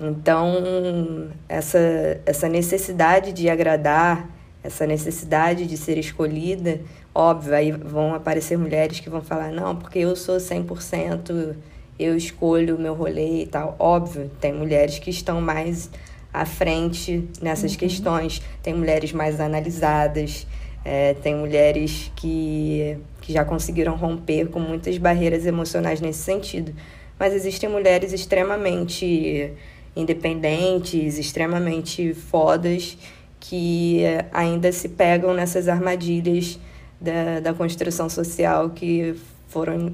Então, 0.00 1.28
essa, 1.48 2.20
essa 2.26 2.48
necessidade 2.48 3.32
de 3.32 3.48
agradar, 3.48 4.28
essa 4.62 4.86
necessidade 4.86 5.66
de 5.66 5.76
ser 5.76 5.98
escolhida, 5.98 6.80
óbvio, 7.14 7.54
aí 7.54 7.70
vão 7.70 8.14
aparecer 8.14 8.58
mulheres 8.58 8.98
que 8.98 9.08
vão 9.08 9.22
falar: 9.22 9.52
não, 9.52 9.76
porque 9.76 10.00
eu 10.00 10.16
sou 10.16 10.38
100%, 10.38 11.54
eu 11.98 12.16
escolho 12.16 12.76
o 12.76 12.80
meu 12.80 12.94
rolê 12.94 13.42
e 13.42 13.46
tal. 13.46 13.76
Óbvio, 13.78 14.30
tem 14.40 14.52
mulheres 14.52 14.98
que 14.98 15.10
estão 15.10 15.40
mais 15.40 15.88
à 16.32 16.44
frente 16.44 17.28
nessas 17.40 17.72
uhum. 17.72 17.78
questões, 17.78 18.42
tem 18.62 18.74
mulheres 18.74 19.12
mais 19.12 19.40
analisadas, 19.40 20.46
é, 20.84 21.14
tem 21.14 21.34
mulheres 21.34 22.10
que, 22.16 22.98
que 23.20 23.32
já 23.32 23.44
conseguiram 23.44 23.96
romper 23.96 24.48
com 24.48 24.58
muitas 24.58 24.98
barreiras 24.98 25.46
emocionais 25.46 26.00
nesse 26.00 26.20
sentido. 26.20 26.74
Mas 27.18 27.32
existem 27.32 27.68
mulheres 27.68 28.12
extremamente 28.12 29.52
independentes, 29.94 31.18
extremamente 31.18 32.14
fodas, 32.14 32.96
que 33.38 34.02
ainda 34.32 34.72
se 34.72 34.88
pegam 34.88 35.34
nessas 35.34 35.68
armadilhas 35.68 36.58
da, 37.00 37.40
da 37.40 37.54
construção 37.54 38.08
social 38.08 38.70
que, 38.70 39.14
foram, 39.48 39.92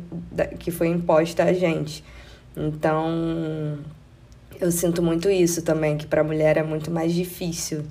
que 0.59 0.71
foi 0.71 0.89
imposta 0.89 1.45
a 1.45 1.53
gente. 1.53 2.05
Então, 2.57 3.79
eu 4.61 4.71
sinto 4.71 5.03
muito 5.03 5.29
isso 5.29 5.63
também, 5.63 5.97
que 5.97 6.07
para 6.07 6.21
a 6.21 6.25
mulher 6.25 6.57
é 6.57 6.63
muito 6.63 6.91
mais 6.91 7.13
difícil 7.13 7.85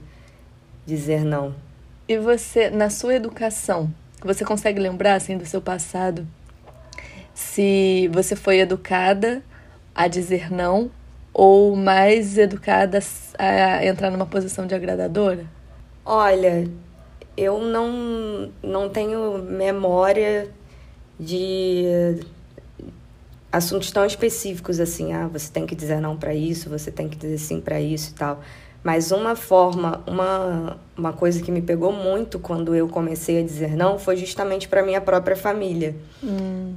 dizer 0.85 1.23
não. 1.23 1.66
E 2.07 2.17
você, 2.17 2.69
na 2.69 2.89
sua 2.89 3.15
educação, 3.15 3.93
você 4.23 4.45
consegue 4.45 4.79
lembrar 4.79 5.15
assim 5.15 5.37
do 5.37 5.45
seu 5.45 5.61
passado? 5.61 6.25
Se 7.33 8.09
você 8.13 8.35
foi 8.35 8.59
educada 8.59 9.43
a 9.93 10.07
dizer 10.07 10.51
não 10.51 10.89
ou 11.33 11.75
mais 11.75 12.37
educada 12.37 12.99
a 13.37 13.85
entrar 13.85 14.09
numa 14.09 14.25
posição 14.25 14.65
de 14.65 14.73
agradadora? 14.73 15.45
Olha, 16.05 16.65
eu 17.35 17.59
não, 17.59 18.51
não 18.63 18.89
tenho 18.89 19.37
memória 19.39 20.49
de 21.19 21.83
assuntos 23.51 23.91
tão 23.91 24.05
específicos 24.05 24.79
assim, 24.79 25.13
ah, 25.13 25.27
você 25.27 25.51
tem 25.51 25.65
que 25.65 25.75
dizer 25.75 25.99
não 25.99 26.15
para 26.15 26.33
isso, 26.33 26.69
você 26.69 26.89
tem 26.89 27.09
que 27.09 27.17
dizer 27.17 27.37
sim 27.37 27.59
para 27.59 27.81
isso 27.81 28.11
e 28.11 28.13
tal. 28.13 28.41
Mas 28.87 29.11
uma 29.11 29.35
forma, 29.35 30.01
uma, 30.07 30.77
uma 30.97 31.11
coisa 31.11 31.43
que 31.43 31.51
me 31.51 31.61
pegou 31.61 31.91
muito 31.91 32.39
quando 32.39 32.73
eu 32.73 32.87
comecei 32.87 33.37
a 33.37 33.43
dizer 33.43 33.75
não 33.75 33.99
foi 33.99 34.15
justamente 34.15 34.65
para 34.65 34.81
minha 34.81 35.01
própria 35.01 35.35
família. 35.35 35.93
Hum. 36.23 36.73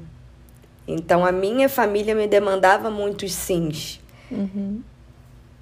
Então 0.89 1.25
a 1.25 1.31
minha 1.31 1.69
família 1.69 2.13
me 2.13 2.27
demandava 2.27 2.91
muitos 2.91 3.33
sims. 3.33 4.01
Uhum. 4.29 4.81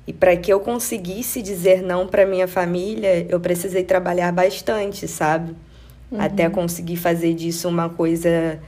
E 0.07 0.13
para 0.15 0.35
que 0.39 0.51
eu 0.51 0.59
conseguisse 0.59 1.43
dizer 1.43 1.83
não 1.83 2.07
para 2.07 2.25
minha 2.25 2.49
família, 2.49 3.27
eu 3.29 3.39
precisei 3.39 3.85
trabalhar 3.85 4.33
bastante, 4.33 5.07
sabe? 5.07 5.55
Uhum. 6.11 6.19
Até 6.19 6.49
conseguir 6.49 6.97
fazer 6.97 7.35
disso 7.35 7.69
uma 7.69 7.91
coisa 7.91 8.59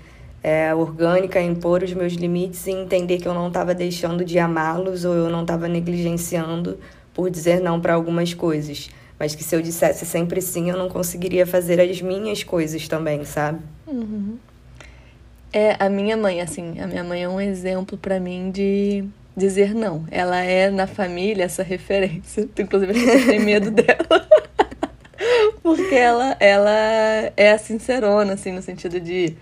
é, 0.42 0.74
orgânica, 0.74 1.40
impor 1.40 1.82
os 1.82 1.94
meus 1.94 2.12
limites 2.12 2.66
e 2.66 2.72
entender 2.72 3.16
que 3.16 3.26
eu 3.26 3.32
não 3.32 3.48
estava 3.48 3.74
deixando 3.74 4.22
de 4.22 4.38
amá-los 4.38 5.06
ou 5.06 5.14
eu 5.14 5.30
não 5.30 5.40
estava 5.40 5.66
negligenciando 5.66 6.78
por 7.14 7.30
dizer 7.30 7.60
não 7.60 7.80
para 7.80 7.94
algumas 7.94 8.34
coisas. 8.34 8.90
Mas 9.18 9.34
que 9.34 9.44
se 9.44 9.54
eu 9.54 9.60
dissesse 9.60 10.06
sempre 10.06 10.40
sim, 10.40 10.70
eu 10.70 10.78
não 10.78 10.88
conseguiria 10.88 11.46
fazer 11.46 11.78
as 11.80 12.00
minhas 12.00 12.42
coisas 12.42 12.88
também, 12.88 13.24
sabe? 13.24 13.60
Uhum. 13.86 14.38
É, 15.52 15.76
a 15.78 15.90
minha 15.90 16.16
mãe, 16.16 16.40
assim, 16.40 16.80
a 16.80 16.86
minha 16.86 17.04
mãe 17.04 17.24
é 17.24 17.28
um 17.28 17.40
exemplo 17.40 17.98
para 17.98 18.20
mim 18.20 18.50
de 18.50 19.04
dizer 19.36 19.74
não. 19.74 20.04
Ela 20.10 20.40
é 20.40 20.70
na 20.70 20.86
família 20.86 21.44
essa 21.44 21.62
referência. 21.62 22.48
Inclusive, 22.58 22.94
gente 22.94 23.26
tem 23.26 23.40
medo 23.40 23.70
dela. 23.70 24.28
Porque 25.62 25.94
ela, 25.94 26.36
ela 26.40 26.70
é 27.36 27.52
a 27.52 27.58
sincerona, 27.58 28.34
assim, 28.34 28.52
no 28.52 28.62
sentido 28.62 29.00
de. 29.00 29.36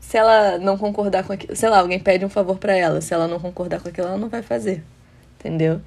Se 0.00 0.16
ela 0.16 0.58
não 0.58 0.78
concordar 0.78 1.24
com 1.24 1.32
aquilo. 1.32 1.56
Sei 1.56 1.68
lá, 1.68 1.78
alguém 1.78 1.98
pede 1.98 2.24
um 2.24 2.28
favor 2.30 2.58
para 2.58 2.76
ela. 2.76 3.00
Se 3.00 3.12
ela 3.12 3.26
não 3.26 3.40
concordar 3.40 3.80
com 3.80 3.88
aquilo, 3.88 4.08
ela 4.08 4.18
não 4.18 4.28
vai 4.28 4.42
fazer. 4.42 4.82
Entendeu? 5.38 5.80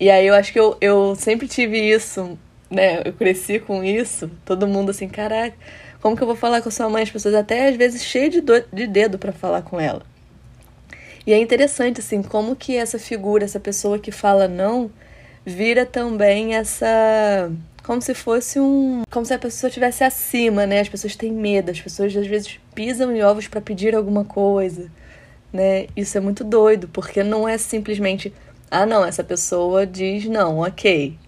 E 0.00 0.10
aí 0.10 0.26
eu 0.26 0.34
acho 0.34 0.52
que 0.52 0.58
eu, 0.58 0.76
eu 0.80 1.14
sempre 1.14 1.46
tive 1.46 1.78
isso, 1.78 2.38
né? 2.70 3.02
Eu 3.04 3.12
cresci 3.12 3.60
com 3.60 3.84
isso. 3.84 4.30
Todo 4.46 4.66
mundo 4.66 4.90
assim, 4.90 5.08
caraca, 5.08 5.54
como 6.00 6.16
que 6.16 6.22
eu 6.22 6.26
vou 6.26 6.36
falar 6.36 6.62
com 6.62 6.70
sua 6.70 6.88
mãe? 6.88 7.02
As 7.02 7.10
pessoas 7.10 7.34
até 7.34 7.68
às 7.68 7.76
vezes 7.76 8.02
cheias 8.02 8.32
de, 8.32 8.42
de 8.72 8.86
dedo 8.86 9.18
para 9.18 9.32
falar 9.32 9.62
com 9.62 9.78
ela. 9.78 10.02
E 11.26 11.32
é 11.34 11.38
interessante, 11.38 12.00
assim, 12.00 12.22
como 12.22 12.56
que 12.56 12.76
essa 12.76 12.98
figura, 12.98 13.44
essa 13.44 13.60
pessoa 13.60 13.98
que 13.98 14.10
fala 14.10 14.48
não, 14.48 14.90
vira 15.44 15.84
também 15.84 16.54
essa. 16.54 17.52
Como 17.84 18.00
se 18.00 18.14
fosse 18.14 18.58
um. 18.58 19.02
Como 19.10 19.26
se 19.26 19.34
a 19.34 19.38
pessoa 19.38 19.68
estivesse 19.68 20.02
acima, 20.02 20.66
né? 20.66 20.80
As 20.80 20.88
pessoas 20.88 21.14
têm 21.14 21.32
medo, 21.32 21.70
as 21.70 21.80
pessoas 21.80 22.16
às 22.16 22.26
vezes 22.26 22.58
pisam 22.74 23.14
em 23.14 23.22
ovos 23.22 23.48
para 23.48 23.60
pedir 23.60 23.94
alguma 23.94 24.24
coisa, 24.24 24.90
né? 25.52 25.86
Isso 25.94 26.16
é 26.16 26.20
muito 26.20 26.42
doido, 26.42 26.88
porque 26.88 27.22
não 27.22 27.46
é 27.46 27.58
simplesmente. 27.58 28.32
Ah, 28.70 28.86
não, 28.86 29.04
essa 29.04 29.24
pessoa 29.24 29.86
diz 29.86 30.26
não, 30.26 30.58
ok. 30.60 31.18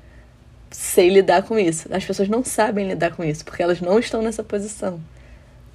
Sei 0.70 1.10
lidar 1.10 1.42
com 1.42 1.58
isso. 1.58 1.88
As 1.92 2.04
pessoas 2.04 2.28
não 2.28 2.44
sabem 2.44 2.88
lidar 2.88 3.14
com 3.16 3.24
isso, 3.24 3.44
porque 3.44 3.62
elas 3.62 3.80
não 3.80 3.98
estão 3.98 4.22
nessa 4.22 4.42
posição 4.42 5.00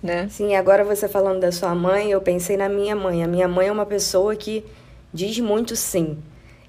né? 0.02 0.28
Sim, 0.30 0.56
agora 0.56 0.84
você 0.84 1.08
falando 1.08 1.40
da 1.40 1.52
sua 1.52 1.74
mãe, 1.74 2.12
eu 2.12 2.22
pensei 2.22 2.58
na 2.58 2.70
minha 2.70 2.96
mãe. 2.96 3.24
A 3.24 3.28
minha 3.28 3.48
mãe 3.48 3.68
é 3.68 3.72
uma 3.72 3.86
pessoa 3.86 4.36
que 4.36 4.64
diz 5.14 5.40
muito 5.40 5.76
sim. 5.76 6.18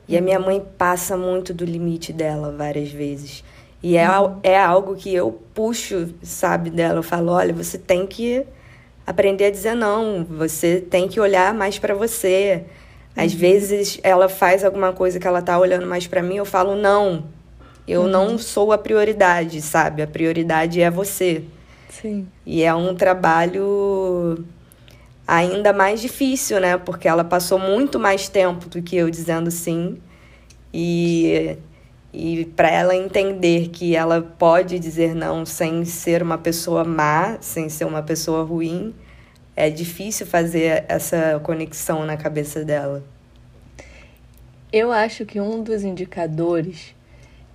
E 0.06 0.16
a 0.16 0.20
minha 0.20 0.38
mãe 0.38 0.64
passa 0.78 1.16
muito 1.16 1.52
do 1.52 1.64
limite 1.64 2.12
dela 2.12 2.50
várias 2.50 2.90
vezes. 2.90 3.44
E 3.82 3.96
é, 3.96 4.06
é 4.42 4.58
algo 4.58 4.96
que 4.96 5.14
eu 5.14 5.40
puxo, 5.54 6.14
sabe, 6.22 6.70
dela. 6.70 6.98
Eu 6.98 7.02
falo: 7.02 7.32
olha, 7.32 7.52
você 7.52 7.78
tem 7.78 8.06
que 8.06 8.44
aprender 9.06 9.46
a 9.46 9.50
dizer 9.50 9.74
não, 9.74 10.24
você 10.24 10.80
tem 10.80 11.08
que 11.08 11.20
olhar 11.20 11.54
mais 11.54 11.78
para 11.78 11.94
você. 11.94 12.64
Às 13.18 13.32
uhum. 13.32 13.38
vezes 13.40 13.98
ela 14.04 14.28
faz 14.28 14.64
alguma 14.64 14.92
coisa 14.92 15.18
que 15.18 15.26
ela 15.26 15.42
tá 15.42 15.58
olhando 15.58 15.84
mais 15.84 16.06
para 16.06 16.22
mim, 16.22 16.36
eu 16.36 16.44
falo: 16.44 16.76
não, 16.76 17.24
eu 17.86 18.02
uhum. 18.02 18.06
não 18.06 18.38
sou 18.38 18.70
a 18.70 18.78
prioridade, 18.78 19.60
sabe? 19.60 20.02
A 20.02 20.06
prioridade 20.06 20.80
é 20.80 20.88
você. 20.88 21.42
Sim. 21.90 22.28
E 22.46 22.62
é 22.62 22.72
um 22.72 22.94
trabalho 22.94 24.44
ainda 25.26 25.72
mais 25.72 26.00
difícil, 26.00 26.60
né? 26.60 26.78
Porque 26.78 27.08
ela 27.08 27.24
passou 27.24 27.58
muito 27.58 27.98
mais 27.98 28.28
tempo 28.28 28.68
do 28.68 28.80
que 28.80 28.94
eu 28.94 29.10
dizendo 29.10 29.50
sim. 29.50 29.98
E, 30.72 31.56
e 32.12 32.44
para 32.54 32.70
ela 32.70 32.94
entender 32.94 33.70
que 33.70 33.96
ela 33.96 34.22
pode 34.22 34.78
dizer 34.78 35.12
não 35.12 35.44
sem 35.44 35.84
ser 35.84 36.22
uma 36.22 36.38
pessoa 36.38 36.84
má, 36.84 37.36
sem 37.40 37.68
ser 37.68 37.84
uma 37.84 38.02
pessoa 38.02 38.44
ruim, 38.44 38.94
é 39.58 39.68
difícil 39.68 40.24
fazer 40.24 40.84
essa 40.86 41.40
conexão 41.42 42.06
na 42.06 42.16
cabeça 42.16 42.64
dela. 42.64 43.02
Eu 44.72 44.92
acho 44.92 45.26
que 45.26 45.40
um 45.40 45.64
dos 45.64 45.82
indicadores 45.82 46.94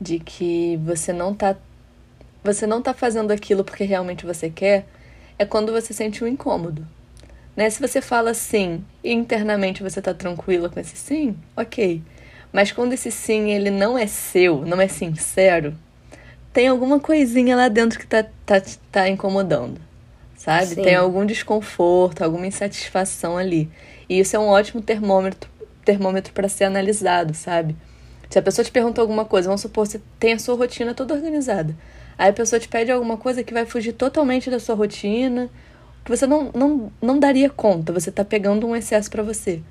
de 0.01 0.19
que 0.19 0.77
você 0.83 1.13
não 1.13 1.31
está 1.31 1.55
você 2.43 2.67
não 2.67 2.79
está 2.79 2.93
fazendo 2.93 3.31
aquilo 3.31 3.63
porque 3.63 3.85
realmente 3.85 4.25
você 4.25 4.49
quer, 4.49 4.85
é 5.39 5.45
quando 5.45 5.71
você 5.71 5.93
sente 5.93 6.21
um 6.21 6.27
incômodo. 6.27 6.85
Né? 7.55 7.69
Se 7.69 7.79
você 7.79 8.01
fala 8.01 8.33
sim 8.33 8.83
e 9.01 9.13
internamente 9.13 9.81
você 9.81 9.99
está 9.99 10.13
tranquila 10.13 10.67
com 10.67 10.81
esse 10.81 10.97
sim, 10.97 11.37
ok. 11.55 12.03
Mas 12.51 12.73
quando 12.73 12.91
esse 12.91 13.11
sim 13.11 13.51
ele 13.51 13.71
não 13.71 13.97
é 13.97 14.07
seu, 14.07 14.65
não 14.65 14.81
é 14.81 14.89
sincero, 14.89 15.73
tem 16.51 16.67
alguma 16.67 16.99
coisinha 16.99 17.55
lá 17.55 17.69
dentro 17.69 17.97
que 17.97 18.05
tá, 18.05 18.25
tá, 18.45 18.61
tá 18.91 19.07
incomodando, 19.07 19.79
sabe? 20.43 20.75
Sim. 20.75 20.81
Tem 20.81 20.95
algum 20.95 21.25
desconforto, 21.25 22.21
alguma 22.21 22.45
insatisfação 22.45 23.37
ali. 23.37 23.69
E 24.09 24.19
isso 24.19 24.35
é 24.35 24.39
um 24.39 24.47
ótimo 24.47 24.81
termômetro 24.81 25.49
termômetro 25.85 26.31
para 26.33 26.47
ser 26.47 26.65
analisado, 26.65 27.33
sabe? 27.33 27.75
Se 28.29 28.39
a 28.39 28.41
pessoa 28.41 28.63
te 28.63 28.71
pergunta 28.71 29.01
alguma 29.01 29.25
coisa, 29.25 29.47
vamos 29.47 29.61
supor, 29.61 29.85
você 29.85 30.01
tem 30.17 30.33
a 30.33 30.39
sua 30.39 30.55
rotina 30.55 30.93
toda 30.93 31.13
organizada. 31.13 31.75
Aí 32.17 32.29
a 32.29 32.33
pessoa 32.33 32.57
te 32.57 32.69
pede 32.69 32.89
alguma 32.89 33.17
coisa 33.17 33.43
que 33.43 33.53
vai 33.53 33.65
fugir 33.65 33.91
totalmente 33.93 34.49
da 34.49 34.59
sua 34.59 34.75
rotina, 34.75 35.49
que 36.05 36.09
você 36.09 36.25
não, 36.25 36.51
não, 36.53 36.91
não 37.01 37.19
daria 37.19 37.49
conta, 37.49 37.91
você 37.91 38.09
está 38.09 38.23
pegando 38.23 38.65
um 38.65 38.75
excesso 38.75 39.09
para 39.11 39.23
você. 39.23 39.61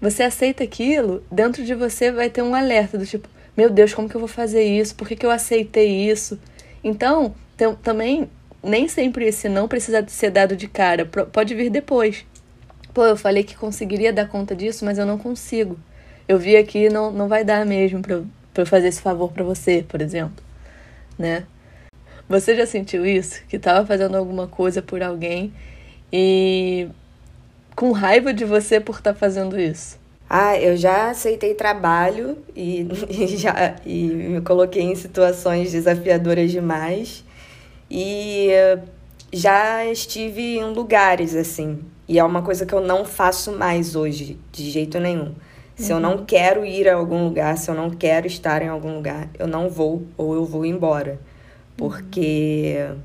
Você 0.00 0.22
aceita 0.22 0.62
aquilo, 0.62 1.22
dentro 1.30 1.64
de 1.64 1.74
você 1.74 2.12
vai 2.12 2.28
ter 2.28 2.42
um 2.42 2.54
alerta 2.54 2.98
do 2.98 3.06
tipo, 3.06 3.28
meu 3.56 3.70
Deus, 3.70 3.94
como 3.94 4.08
que 4.08 4.14
eu 4.14 4.20
vou 4.20 4.28
fazer 4.28 4.62
isso? 4.62 4.94
Por 4.94 5.08
que, 5.08 5.16
que 5.16 5.24
eu 5.24 5.30
aceitei 5.30 6.10
isso? 6.10 6.38
Então, 6.84 7.34
tem, 7.56 7.74
também, 7.76 8.30
nem 8.62 8.88
sempre 8.88 9.26
esse 9.26 9.48
não 9.48 9.68
precisa 9.68 10.04
ser 10.08 10.30
dado 10.30 10.56
de 10.56 10.68
cara, 10.68 11.06
pode 11.06 11.54
vir 11.54 11.70
depois. 11.70 12.24
Pô, 12.92 13.04
eu 13.04 13.16
falei 13.16 13.44
que 13.44 13.56
conseguiria 13.56 14.12
dar 14.12 14.28
conta 14.28 14.54
disso, 14.54 14.84
mas 14.84 14.98
eu 14.98 15.06
não 15.06 15.18
consigo. 15.18 15.78
Eu 16.28 16.38
vi 16.38 16.56
aqui 16.56 16.88
não 16.88 17.10
não 17.10 17.28
vai 17.28 17.44
dar 17.44 17.64
mesmo 17.64 18.00
para 18.02 18.22
eu 18.56 18.66
fazer 18.66 18.88
esse 18.88 19.00
favor 19.00 19.32
para 19.32 19.44
você, 19.44 19.84
por 19.88 20.00
exemplo, 20.00 20.42
né? 21.18 21.44
Você 22.28 22.54
já 22.54 22.66
sentiu 22.66 23.04
isso? 23.04 23.42
Que 23.48 23.56
estava 23.56 23.84
fazendo 23.84 24.16
alguma 24.16 24.46
coisa 24.46 24.80
por 24.80 25.02
alguém 25.02 25.52
e 26.12 26.88
com 27.74 27.92
raiva 27.92 28.32
de 28.32 28.44
você 28.44 28.78
por 28.78 28.96
estar 28.96 29.12
tá 29.12 29.18
fazendo 29.18 29.58
isso? 29.58 29.98
Ah, 30.28 30.56
eu 30.56 30.76
já 30.76 31.10
aceitei 31.10 31.54
trabalho 31.54 32.38
e, 32.54 32.86
e 33.10 33.36
já 33.36 33.74
e 33.84 34.04
me 34.04 34.40
coloquei 34.42 34.82
em 34.82 34.94
situações 34.94 35.72
desafiadoras 35.72 36.52
demais. 36.52 37.24
E 37.90 38.50
já 39.32 39.84
estive 39.86 40.58
em 40.58 40.72
lugares 40.72 41.34
assim. 41.34 41.80
E 42.08 42.18
é 42.18 42.24
uma 42.24 42.42
coisa 42.42 42.66
que 42.66 42.74
eu 42.74 42.80
não 42.80 43.04
faço 43.04 43.52
mais 43.52 43.94
hoje, 43.94 44.38
de 44.50 44.70
jeito 44.70 44.98
nenhum. 44.98 45.34
Se 45.76 45.92
uhum. 45.92 45.98
eu 45.98 46.02
não 46.02 46.16
uhum. 46.16 46.24
quero 46.24 46.64
ir 46.64 46.88
a 46.88 46.94
algum 46.94 47.24
lugar, 47.24 47.56
se 47.56 47.70
eu 47.70 47.74
não 47.74 47.88
quero 47.90 48.26
estar 48.26 48.62
em 48.62 48.68
algum 48.68 48.96
lugar, 48.96 49.28
eu 49.38 49.46
não 49.46 49.70
vou 49.70 50.06
ou 50.16 50.34
eu 50.34 50.44
vou 50.44 50.66
embora. 50.66 51.18
Porque 51.76 52.76
uhum. 52.90 52.98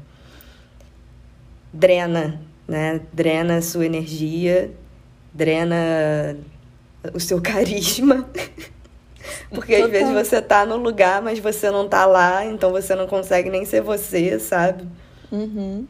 drena, 1.71 2.41
né? 2.67 3.02
Drena 3.13 3.58
a 3.58 3.62
sua 3.62 3.86
energia, 3.86 4.71
drena 5.34 6.36
o 7.13 7.19
seu 7.19 7.39
carisma. 7.43 8.28
Porque 9.49 9.73
Total. 9.73 9.86
às 9.86 9.91
vezes 9.91 10.13
você 10.13 10.41
tá 10.41 10.65
no 10.65 10.77
lugar, 10.77 11.21
mas 11.21 11.39
você 11.39 11.69
não 11.69 11.88
tá 11.88 12.05
lá, 12.05 12.45
então 12.45 12.71
você 12.71 12.95
não 12.95 13.08
consegue 13.08 13.49
nem 13.49 13.65
ser 13.65 13.81
você, 13.81 14.39
sabe? 14.39 14.88
Uhum. 15.31 15.86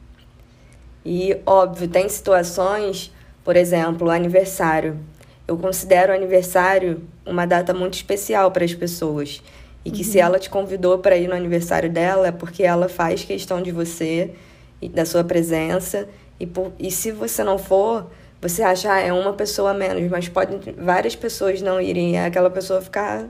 E, 1.05 1.37
óbvio, 1.45 1.87
tem 1.87 2.07
situações, 2.09 3.13
por 3.43 3.55
exemplo, 3.55 4.09
aniversário. 4.09 4.99
Eu 5.47 5.57
considero 5.57 6.11
o 6.11 6.15
aniversário 6.15 7.03
uma 7.25 7.45
data 7.45 7.73
muito 7.73 7.93
especial 7.93 8.51
para 8.51 8.65
as 8.65 8.73
pessoas. 8.73 9.41
E 9.83 9.91
que 9.91 10.01
uhum. 10.01 10.11
se 10.11 10.19
ela 10.19 10.39
te 10.39 10.49
convidou 10.49 10.97
para 10.97 11.15
ir 11.15 11.27
no 11.27 11.35
aniversário 11.35 11.89
dela, 11.89 12.27
é 12.27 12.31
porque 12.31 12.63
ela 12.63 12.89
faz 12.89 13.23
questão 13.23 13.61
de 13.61 13.71
você, 13.71 14.33
e 14.81 14.89
da 14.89 15.05
sua 15.05 15.23
presença. 15.23 16.07
E, 16.39 16.45
por, 16.45 16.71
e 16.77 16.91
se 16.91 17.11
você 17.11 17.43
não 17.43 17.57
for, 17.57 18.07
você 18.41 18.61
acha, 18.61 18.91
ah, 18.91 18.99
é 18.99 19.11
uma 19.11 19.33
pessoa 19.33 19.73
menos, 19.73 20.09
mas 20.09 20.27
pode 20.27 20.71
várias 20.77 21.15
pessoas 21.15 21.61
não 21.61 21.79
irem 21.81 22.13
e 22.13 22.17
aquela 22.17 22.49
pessoa 22.49 22.81
ficar 22.81 23.27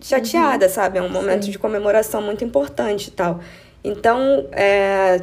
chateada, 0.00 0.66
uhum. 0.66 0.72
sabe? 0.72 0.98
É 0.98 1.02
um 1.02 1.08
momento 1.08 1.44
Sim. 1.44 1.50
de 1.50 1.58
comemoração 1.58 2.22
muito 2.22 2.44
importante 2.44 3.08
e 3.08 3.10
tal. 3.10 3.40
Então, 3.82 4.46
é, 4.52 5.20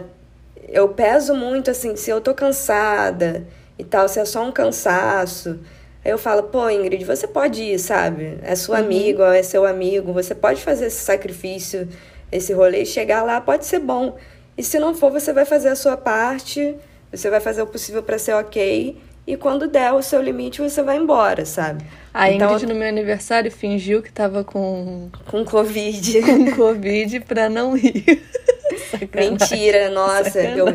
eu 0.70 0.90
peso 0.90 1.34
muito, 1.34 1.72
assim, 1.72 1.96
se 1.96 2.10
eu 2.10 2.22
tô 2.22 2.34
cansada 2.34 3.46
e 3.78 3.84
tal, 3.84 4.08
se 4.08 4.20
é 4.20 4.26
só 4.26 4.44
um 4.44 4.52
cansaço. 4.52 5.60
Aí 6.04 6.12
eu 6.12 6.18
falo, 6.18 6.44
pô, 6.44 6.70
Ingrid, 6.70 7.04
você 7.04 7.28
pode 7.28 7.62
ir, 7.62 7.80
sabe? 7.80 8.38
É 8.42 8.56
seu 8.56 8.74
uhum. 8.74 8.80
amigo, 8.80 9.24
é 9.24 9.44
seu 9.44 9.66
amigo, 9.66 10.14
você 10.14 10.36
pode 10.36 10.62
fazer 10.62 10.88
esse 10.88 11.04
sacrifício, 11.04 11.88
esse 12.32 12.54
rolê 12.54 12.84
e 12.84 12.86
chegar 12.86 13.24
lá, 13.24 13.42
pode 13.42 13.66
ser 13.66 13.80
bom. 13.80 14.18
E 14.58 14.64
se 14.64 14.80
não 14.80 14.94
for, 14.94 15.12
você 15.12 15.34
vai 15.34 15.46
fazer 15.46 15.70
a 15.70 15.76
sua 15.76 15.98
parte 15.98 16.76
você 17.18 17.30
vai 17.30 17.40
fazer 17.40 17.62
o 17.62 17.68
possível 17.68 18.04
para 18.04 18.18
ser 18.18 18.34
ok. 18.34 18.98
E 19.26 19.38
quando 19.38 19.68
der 19.68 19.92
o 19.94 20.02
seu 20.02 20.22
limite, 20.22 20.62
você 20.62 20.84
vai 20.84 20.98
embora, 20.98 21.46
sabe? 21.46 21.84
A 22.18 22.32
então, 22.32 22.54
Ingrid, 22.54 22.66
no 22.66 22.76
meu 22.76 22.88
aniversário, 22.88 23.52
fingiu 23.52 24.02
que 24.02 24.10
tava 24.10 24.42
com... 24.42 25.10
Com 25.28 25.44
Covid. 25.44 26.22
Com 26.24 26.56
Covid 26.56 27.20
pra 27.20 27.50
não 27.50 27.76
ir. 27.76 28.24
Mentira, 29.14 29.90
nossa. 29.90 30.40
Eu, 30.40 30.68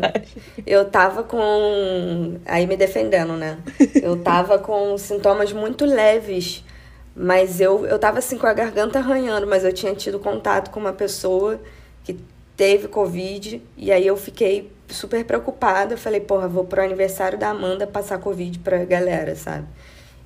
eu 0.67 0.85
tava 0.85 1.23
com... 1.23 2.37
Aí 2.45 2.67
me 2.67 2.77
defendendo, 2.77 3.33
né? 3.33 3.57
Eu 4.03 4.17
tava 4.17 4.59
com 4.59 4.95
sintomas 4.99 5.51
muito 5.51 5.83
leves. 5.83 6.63
Mas 7.15 7.59
eu, 7.59 7.87
eu 7.87 7.97
tava 7.97 8.19
assim 8.19 8.37
com 8.37 8.45
a 8.45 8.53
garganta 8.53 8.99
arranhando. 8.99 9.47
Mas 9.47 9.63
eu 9.63 9.73
tinha 9.73 9.95
tido 9.95 10.19
contato 10.19 10.69
com 10.69 10.79
uma 10.79 10.93
pessoa 10.93 11.59
que 12.03 12.19
teve 12.55 12.87
Covid. 12.87 13.59
E 13.75 13.91
aí 13.91 14.05
eu 14.05 14.15
fiquei 14.15 14.71
super 14.89 15.25
preocupada. 15.25 15.97
Falei, 15.97 16.19
porra, 16.19 16.47
vou 16.47 16.65
pro 16.65 16.83
aniversário 16.83 17.35
da 17.35 17.49
Amanda 17.49 17.87
passar 17.87 18.19
Covid 18.19 18.59
pra 18.59 18.85
galera, 18.85 19.35
sabe? 19.35 19.65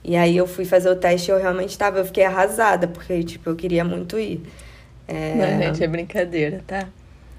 E 0.08 0.16
aí 0.16 0.38
eu 0.38 0.46
fui 0.46 0.66
fazer 0.66 0.90
o 0.90 0.96
teste 0.96 1.32
e 1.32 1.34
eu 1.34 1.40
realmente 1.40 1.76
tava, 1.76 1.98
eu 1.98 2.06
fiquei 2.06 2.24
arrasada, 2.24 2.88
porque, 2.88 3.24
tipo, 3.24 3.50
eu 3.50 3.56
queria 3.56 3.84
muito 3.84 4.20
ir. 4.20 4.40
É... 5.08 5.34
Não, 5.34 5.64
gente, 5.64 5.84
é 5.84 5.88
brincadeira, 5.88 6.62
tá? 6.68 6.88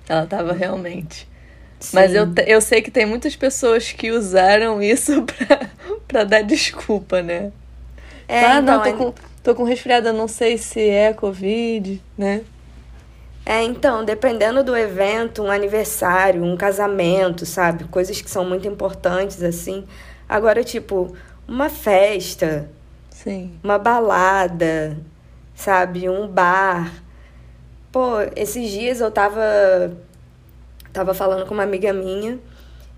Ela 0.08 0.26
tava 0.26 0.52
realmente. 0.52 1.28
Sim. 1.78 1.94
Mas 1.94 2.12
eu, 2.12 2.26
eu 2.44 2.60
sei 2.60 2.82
que 2.82 2.90
tem 2.90 3.06
muitas 3.06 3.36
pessoas 3.36 3.92
que 3.92 4.10
usaram 4.10 4.82
isso 4.82 5.22
pra, 5.46 5.70
pra 6.08 6.24
dar 6.24 6.42
desculpa, 6.42 7.22
né? 7.22 7.52
É, 8.26 8.44
ah, 8.44 8.58
então, 8.58 8.76
não, 8.76 8.82
tô, 8.82 8.88
é... 8.88 8.92
com, 8.92 9.14
tô 9.44 9.54
com 9.54 9.62
resfriada, 9.62 10.12
não 10.12 10.26
sei 10.26 10.58
se 10.58 10.80
é 10.80 11.12
Covid, 11.12 12.02
né? 12.18 12.42
É, 13.44 13.62
então, 13.62 14.04
dependendo 14.04 14.64
do 14.64 14.76
evento, 14.76 15.44
um 15.44 15.50
aniversário, 15.52 16.42
um 16.42 16.56
casamento, 16.56 17.46
sabe? 17.46 17.84
Coisas 17.84 18.20
que 18.20 18.28
são 18.28 18.44
muito 18.44 18.66
importantes, 18.66 19.40
assim. 19.40 19.84
Agora, 20.28 20.64
tipo, 20.64 21.14
uma 21.48 21.68
festa, 21.68 22.68
Sim. 23.10 23.52
uma 23.62 23.78
balada, 23.78 24.98
sabe? 25.54 26.08
Um 26.08 26.26
bar. 26.26 26.92
Pô, 27.92 28.20
esses 28.34 28.70
dias 28.70 29.00
eu 29.00 29.10
tava, 29.10 29.96
tava 30.92 31.14
falando 31.14 31.46
com 31.46 31.54
uma 31.54 31.62
amiga 31.62 31.92
minha, 31.92 32.38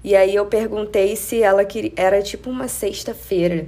e 0.02 0.16
aí 0.16 0.34
eu 0.34 0.46
perguntei 0.46 1.14
se 1.16 1.42
ela 1.42 1.64
queria. 1.64 1.92
Era 1.96 2.22
tipo 2.22 2.50
uma 2.50 2.68
sexta-feira. 2.68 3.66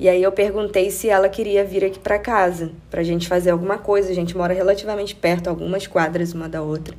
E 0.00 0.08
aí 0.08 0.22
eu 0.22 0.30
perguntei 0.30 0.90
se 0.90 1.08
ela 1.08 1.28
queria 1.28 1.64
vir 1.64 1.84
aqui 1.84 1.98
para 1.98 2.18
casa, 2.18 2.70
pra 2.88 3.02
gente 3.02 3.26
fazer 3.26 3.50
alguma 3.50 3.78
coisa. 3.78 4.10
A 4.10 4.14
gente 4.14 4.36
mora 4.36 4.54
relativamente 4.54 5.14
perto, 5.14 5.48
algumas 5.48 5.86
quadras 5.86 6.32
uma 6.32 6.48
da 6.48 6.62
outra. 6.62 6.94